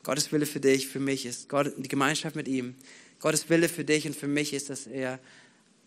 [0.03, 2.75] Gottes Wille für dich, für mich ist Gott, die Gemeinschaft mit ihm.
[3.21, 5.17] Gottes Wille für dich und für mich ist, dass er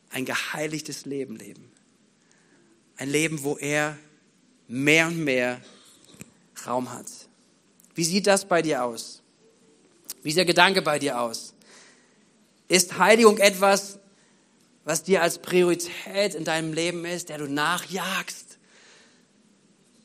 [0.08, 1.70] ein geheiligtes Leben leben.
[2.96, 3.98] Ein Leben, wo er
[4.66, 5.60] mehr und mehr
[6.66, 7.08] Raum hat.
[7.94, 9.20] Wie sieht das bei dir aus?
[10.22, 11.52] Wie sieht der Gedanke bei dir aus?
[12.68, 13.98] Ist Heiligung etwas,
[14.84, 18.58] was dir als Priorität in deinem Leben ist, der du nachjagst,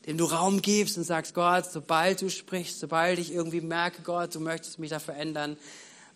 [0.06, 4.34] dem du Raum gibst und sagst, Gott, sobald du sprichst, sobald ich irgendwie merke, Gott,
[4.34, 5.58] du möchtest mich da verändern,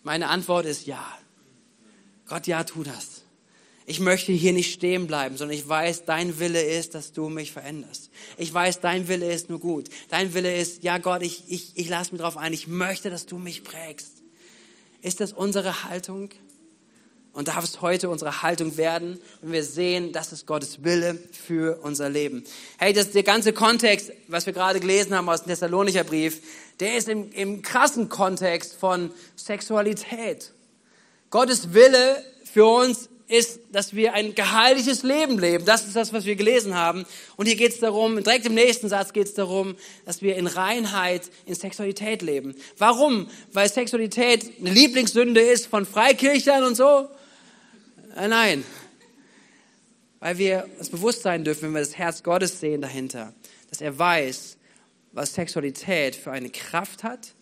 [0.02, 1.06] meine Antwort ist ja.
[2.26, 3.22] Gott, ja, tu das.
[3.86, 7.52] Ich möchte hier nicht stehen bleiben, sondern ich weiß, dein Wille ist, dass du mich
[7.52, 8.10] veränderst.
[8.38, 9.90] Ich weiß, dein Wille ist nur gut.
[10.08, 12.54] Dein Wille ist, ja Gott, ich, ich, ich lasse mich drauf ein.
[12.54, 14.22] Ich möchte, dass du mich prägst.
[15.02, 16.30] Ist das unsere Haltung?
[17.34, 21.80] Und darf es heute unsere Haltung werden, wenn wir sehen, das ist Gottes Wille für
[21.82, 22.44] unser Leben.
[22.78, 26.40] Hey, das der ganze Kontext, was wir gerade gelesen haben aus dem Thessalonicher Brief,
[26.78, 30.52] der ist im, im krassen Kontext von Sexualität.
[31.30, 35.64] Gottes Wille für uns ist, dass wir ein geheiligtes Leben leben.
[35.64, 37.04] Das ist das, was wir gelesen haben.
[37.36, 40.46] Und hier geht es darum, direkt im nächsten Satz geht es darum, dass wir in
[40.46, 42.54] Reinheit, in Sexualität leben.
[42.78, 43.28] Warum?
[43.52, 47.08] Weil Sexualität eine Lieblingssünde ist von Freikirchern und so?
[48.14, 48.64] Äh, nein,
[50.20, 53.34] weil wir uns bewusst sein dürfen, wenn wir das Herz Gottes sehen dahinter,
[53.70, 54.56] dass er weiß,
[55.12, 57.34] was Sexualität für eine Kraft hat,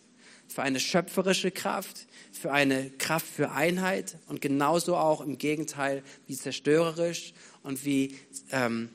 [0.49, 6.37] für eine schöpferische Kraft, für eine Kraft für Einheit und genauso auch im Gegenteil, wie
[6.37, 8.17] zerstörerisch und wie,
[8.51, 8.89] ähm,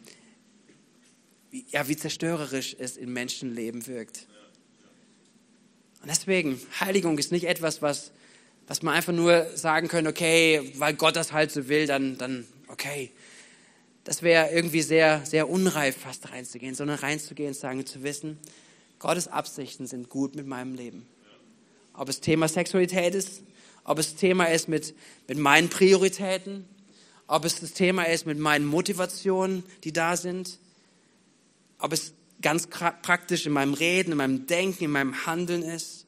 [1.51, 4.27] wie, ja, wie zerstörerisch es in Menschenleben wirkt.
[6.01, 8.11] Und deswegen, Heiligung ist nicht etwas, was
[8.67, 12.45] dass man einfach nur sagen können, okay, weil Gott das halt so will, dann, dann
[12.67, 13.11] okay.
[14.03, 18.37] Das wäre irgendwie sehr, sehr unreif, fast reinzugehen, sondern reinzugehen und sagen, zu wissen,
[18.99, 21.07] Gottes Absichten sind gut mit meinem Leben.
[21.93, 23.41] Ob es Thema Sexualität ist,
[23.83, 24.95] ob es Thema ist mit,
[25.27, 26.65] mit meinen Prioritäten,
[27.27, 30.59] ob es das Thema ist mit meinen Motivationen, die da sind,
[31.79, 36.05] ob es ganz praktisch in meinem Reden, in meinem Denken, in meinem Handeln ist.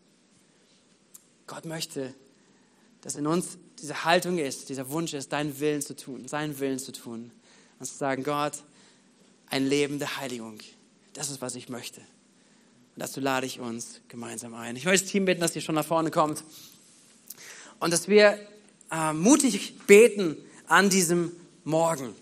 [1.47, 2.13] Gott möchte,
[3.01, 6.79] dass in uns diese Haltung ist, dieser Wunsch ist, deinen Willen zu tun, seinen Willen
[6.79, 7.31] zu tun.
[7.79, 8.53] Und zu sagen, Gott,
[9.49, 10.57] ein Leben der Heiligung.
[11.13, 12.01] Das ist, was ich möchte.
[12.01, 14.75] Und dazu lade ich uns gemeinsam ein.
[14.75, 16.43] Ich möchte das Team bitten, dass ihr schon nach vorne kommt.
[17.79, 18.37] Und dass wir
[18.91, 20.35] äh, mutig beten
[20.67, 21.31] an diesem
[21.63, 22.13] Morgen.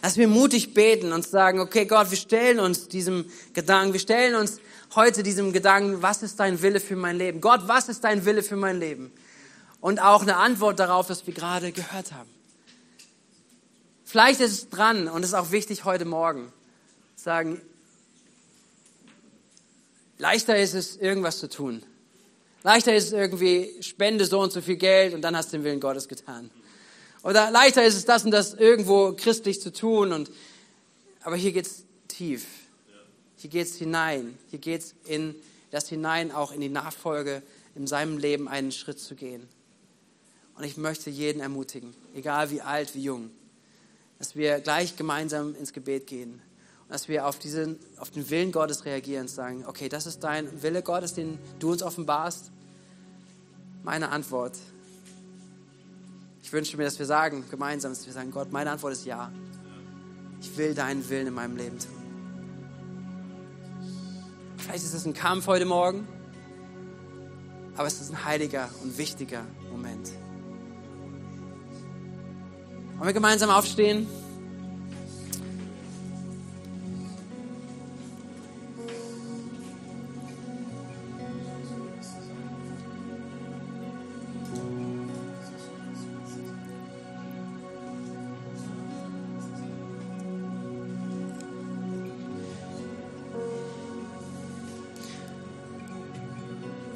[0.00, 4.34] Dass wir mutig beten und sagen, okay Gott, wir stellen uns diesem Gedanken, wir stellen
[4.34, 4.58] uns
[4.94, 7.40] heute diesem Gedanken, was ist dein Wille für mein Leben?
[7.40, 9.12] Gott, was ist dein Wille für mein Leben?
[9.82, 12.30] Und auch eine Antwort darauf, was wir gerade gehört haben.
[14.04, 16.52] Vielleicht ist es dran und es ist auch wichtig heute Morgen,
[17.16, 17.60] sagen,
[20.18, 21.82] leichter ist es, irgendwas zu tun.
[22.62, 25.64] Leichter ist es irgendwie, spende so und so viel Geld und dann hast du den
[25.64, 26.48] Willen Gottes getan.
[27.24, 30.12] Oder leichter ist es, das und das irgendwo christlich zu tun.
[30.12, 30.30] Und,
[31.22, 32.46] aber hier geht's tief.
[33.36, 34.38] Hier geht's hinein.
[34.50, 35.34] Hier geht's in
[35.72, 37.42] das hinein, auch in die Nachfolge,
[37.74, 39.48] in seinem Leben einen Schritt zu gehen.
[40.56, 43.30] Und ich möchte jeden ermutigen, egal wie alt, wie jung,
[44.18, 46.34] dass wir gleich gemeinsam ins Gebet gehen
[46.82, 50.20] und dass wir auf, diesen, auf den Willen Gottes reagieren und sagen, okay, das ist
[50.20, 52.50] dein Wille Gottes, den du uns offenbarst.
[53.82, 54.56] Meine Antwort.
[56.42, 59.32] Ich wünsche mir, dass wir sagen, gemeinsam, dass wir sagen, Gott, meine Antwort ist ja.
[60.40, 62.02] Ich will deinen Willen in meinem Leben tun.
[64.58, 66.06] Vielleicht ist es ein Kampf heute Morgen,
[67.76, 70.12] aber es ist ein heiliger und wichtiger Moment.
[73.02, 74.06] Wollen wir gemeinsam aufstehen?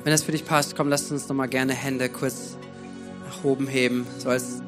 [0.05, 2.57] Wenn das für dich passt, komm, lass uns nochmal gerne Hände kurz
[3.27, 4.63] nach oben heben, so als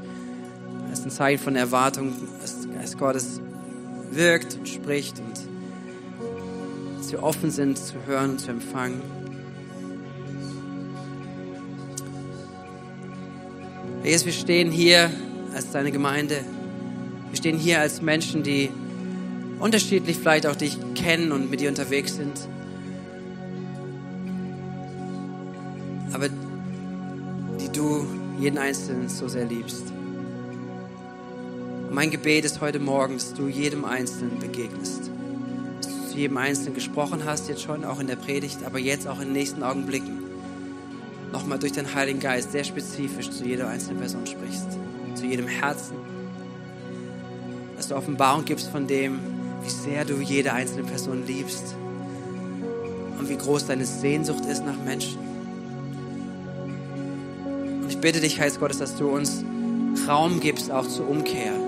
[1.19, 3.41] Zeichen von Erwartung, dass Gottes
[4.13, 5.37] wirkt und spricht und
[6.97, 9.03] dass wir offen sind zu hören und zu empfangen.
[14.05, 15.11] Jesus, wir stehen hier
[15.57, 16.37] als deine Gemeinde.
[17.31, 18.71] Wir stehen hier als Menschen, die
[19.59, 22.39] unterschiedlich vielleicht auch dich kennen und mit dir unterwegs sind.
[26.13, 28.07] Aber die du
[28.39, 29.98] jeden Einzelnen so sehr liebst.
[31.99, 35.11] Mein Gebet ist heute Morgen, dass du jedem Einzelnen begegnest.
[35.83, 39.09] Dass du zu jedem Einzelnen gesprochen hast, jetzt schon auch in der Predigt, aber jetzt
[39.09, 40.23] auch in den nächsten Augenblicken.
[41.33, 44.79] Nochmal durch den Heiligen Geist sehr spezifisch zu jeder einzelnen Person sprichst,
[45.17, 45.97] zu jedem Herzen,
[47.77, 49.19] dass du Offenbarung gibst von dem,
[49.65, 51.75] wie sehr du jede einzelne Person liebst.
[53.19, 55.19] Und wie groß deine Sehnsucht ist nach Menschen.
[57.83, 59.43] Und ich bitte dich, Heiß Gottes, dass du uns
[60.07, 61.68] Raum gibst, auch zur Umkehr,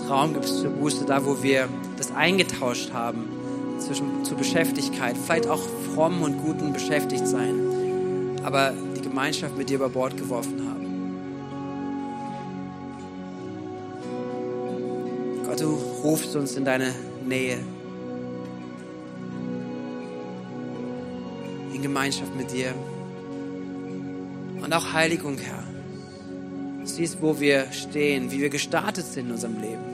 [0.00, 3.28] uns Raum gibst zur Buße, da wo wir das eingetauscht haben,
[3.78, 5.62] zwischen, zur Beschäftigkeit, vielleicht auch
[5.94, 7.68] fromm und guten beschäftigt sein
[8.42, 10.78] aber die Gemeinschaft mit dir über Bord geworfen haben.
[15.44, 16.94] Gott, du rufst uns in deine
[17.26, 17.58] Nähe.
[21.74, 22.74] In Gemeinschaft mit dir.
[24.62, 25.64] Und auch Heiligung, Herr.
[26.84, 29.87] Siehst, wo wir stehen, wie wir gestartet sind in unserem Leben.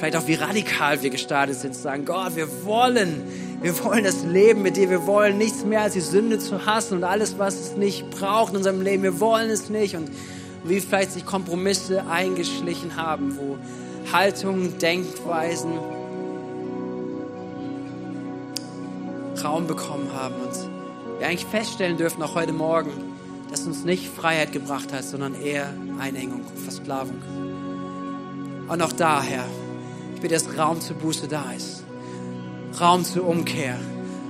[0.00, 3.22] Vielleicht auch, wie radikal wir gestartet sind, zu sagen, Gott, wir wollen
[3.60, 4.88] wir wollen das Leben mit dir.
[4.88, 8.52] Wir wollen nichts mehr als die Sünde zu hassen und alles, was es nicht braucht
[8.52, 9.02] in unserem Leben.
[9.02, 9.96] Wir wollen es nicht.
[9.96, 10.10] Und
[10.64, 13.58] wie vielleicht sich Kompromisse eingeschlichen haben, wo
[14.10, 15.72] Haltungen, Denkweisen
[19.44, 20.36] Raum bekommen haben.
[20.36, 22.90] Und wir eigentlich feststellen dürfen, auch heute Morgen,
[23.50, 27.20] dass uns nicht Freiheit gebracht hat, sondern eher Einengung, Versklavung.
[28.68, 29.44] Und auch daher,
[30.20, 31.82] bitte, dass Raum zur Buße da ist.
[32.80, 33.76] Raum zur Umkehr.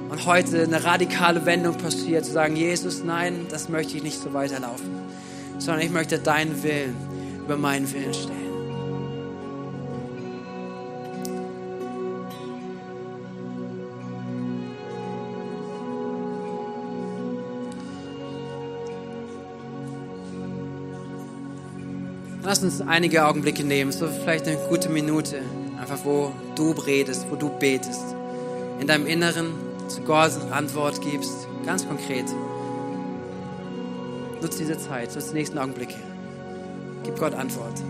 [0.09, 4.33] Und heute eine radikale Wendung passiert, zu sagen, Jesus, nein, das möchte ich nicht so
[4.33, 4.91] weiterlaufen,
[5.59, 6.97] sondern ich möchte deinen Willen
[7.45, 8.51] über meinen Willen stellen.
[22.43, 25.41] Lass uns einige Augenblicke nehmen, so vielleicht eine gute Minute,
[25.81, 28.15] einfach wo du redest, wo du betest
[28.81, 29.53] in deinem Inneren
[29.89, 32.27] zu Gott Antwort gibst, ganz konkret.
[34.41, 35.97] Nutze diese Zeit, nutze die nächsten Augenblicke.
[37.05, 37.83] Gib Gott Antwort.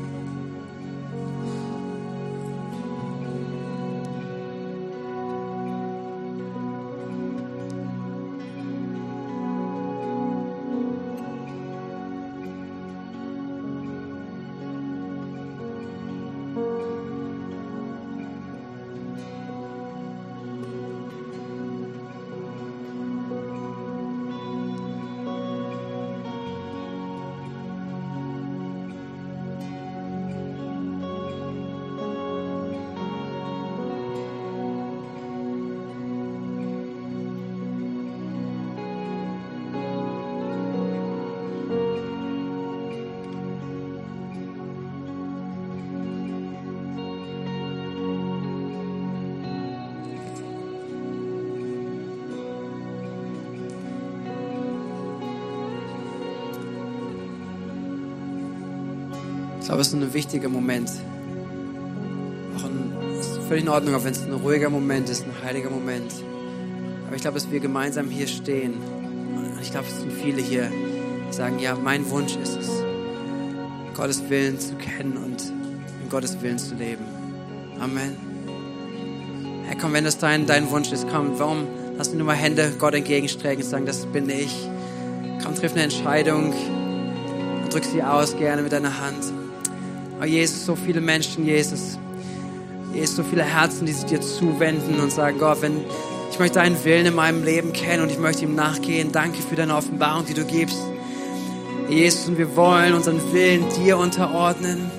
[59.67, 60.91] Glaube, es ist ein wichtiger Moment.
[62.57, 65.71] Auch ein, ist völlig in Ordnung, auch wenn es ein ruhiger Moment ist, ein heiliger
[65.71, 66.13] Moment.
[67.07, 68.75] Aber ich glaube, dass wir gemeinsam hier stehen.
[68.75, 70.71] Und ich glaube, es sind viele hier,
[71.29, 72.69] die sagen, ja, mein Wunsch ist es,
[73.95, 75.53] Gottes Willen zu kennen und
[76.03, 77.05] in Gottes Willen zu leben.
[77.79, 78.17] Amen.
[79.67, 82.95] Herr, komm, wenn das dein, dein Wunsch ist, komm, warum lass nur mal Hände Gott
[82.95, 84.69] entgegenstrecken und sagen, das bin ich.
[85.45, 86.55] Komm, triff eine Entscheidung
[87.63, 89.40] und drück sie aus gerne mit deiner Hand.
[90.21, 91.99] Oh Jesus, so viele Menschen, Jesus.
[92.93, 95.81] Jesus, so viele Herzen, die sich dir zuwenden und sagen, Gott, wenn
[96.31, 99.13] ich möchte deinen Willen in meinem Leben kennen und ich möchte ihm nachgehen.
[99.13, 100.79] Danke für deine Offenbarung, die du gibst.
[101.89, 104.91] Jesus, und wir wollen unseren Willen dir unterordnen.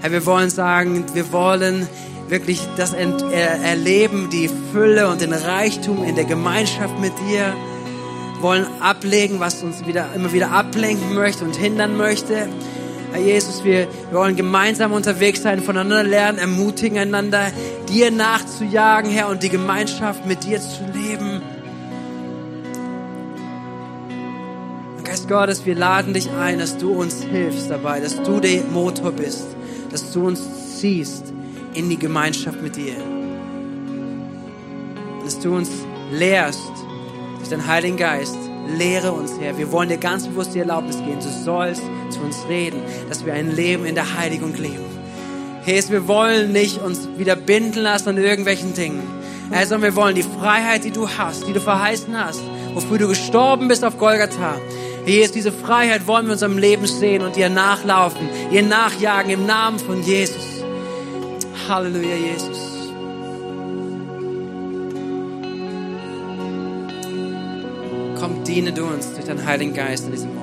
[0.00, 1.88] Herr, wir wollen sagen, wir wollen
[2.28, 7.52] wirklich das erleben, die Fülle und den Reichtum in der Gemeinschaft mit dir.
[8.34, 12.48] Wir wollen ablegen, was uns wieder, immer wieder ablenken möchte und hindern möchte.
[13.12, 17.50] Herr Jesus, wir, wir wollen gemeinsam unterwegs sein, voneinander lernen, ermutigen einander,
[17.88, 21.42] dir nachzujagen, Herr, und die Gemeinschaft mit dir zu leben.
[25.08, 29.10] Geist Gottes, wir laden dich ein, dass du uns hilfst dabei, dass du der Motor
[29.10, 29.46] bist,
[29.90, 31.32] dass du uns ziehst
[31.72, 32.94] in die Gemeinschaft mit dir.
[35.24, 35.70] Dass du uns
[36.12, 36.70] lehrst
[37.38, 38.36] durch deinen Heiligen Geist.
[38.76, 39.56] Lehre uns, Herr.
[39.56, 41.20] Wir wollen dir ganz bewusst die Erlaubnis geben.
[41.22, 41.82] Du sollst
[42.18, 44.84] zu uns reden, dass wir ein Leben in der Heiligung leben.
[45.64, 49.02] Jesus, wir wollen nicht uns wieder binden lassen an irgendwelchen Dingen.
[49.50, 52.40] Herr, sondern wir wollen die Freiheit, die du hast, die du verheißen hast,
[52.74, 54.56] wofür du gestorben bist auf Golgatha.
[55.06, 59.46] Jesus, diese Freiheit wollen wir in unserem Leben sehen und ihr nachlaufen, ihr nachjagen im
[59.46, 60.62] Namen von Jesus.
[61.68, 62.68] Halleluja, Jesus.
[68.18, 70.37] Komm, diene du uns durch deinen Heiligen Geist in diesem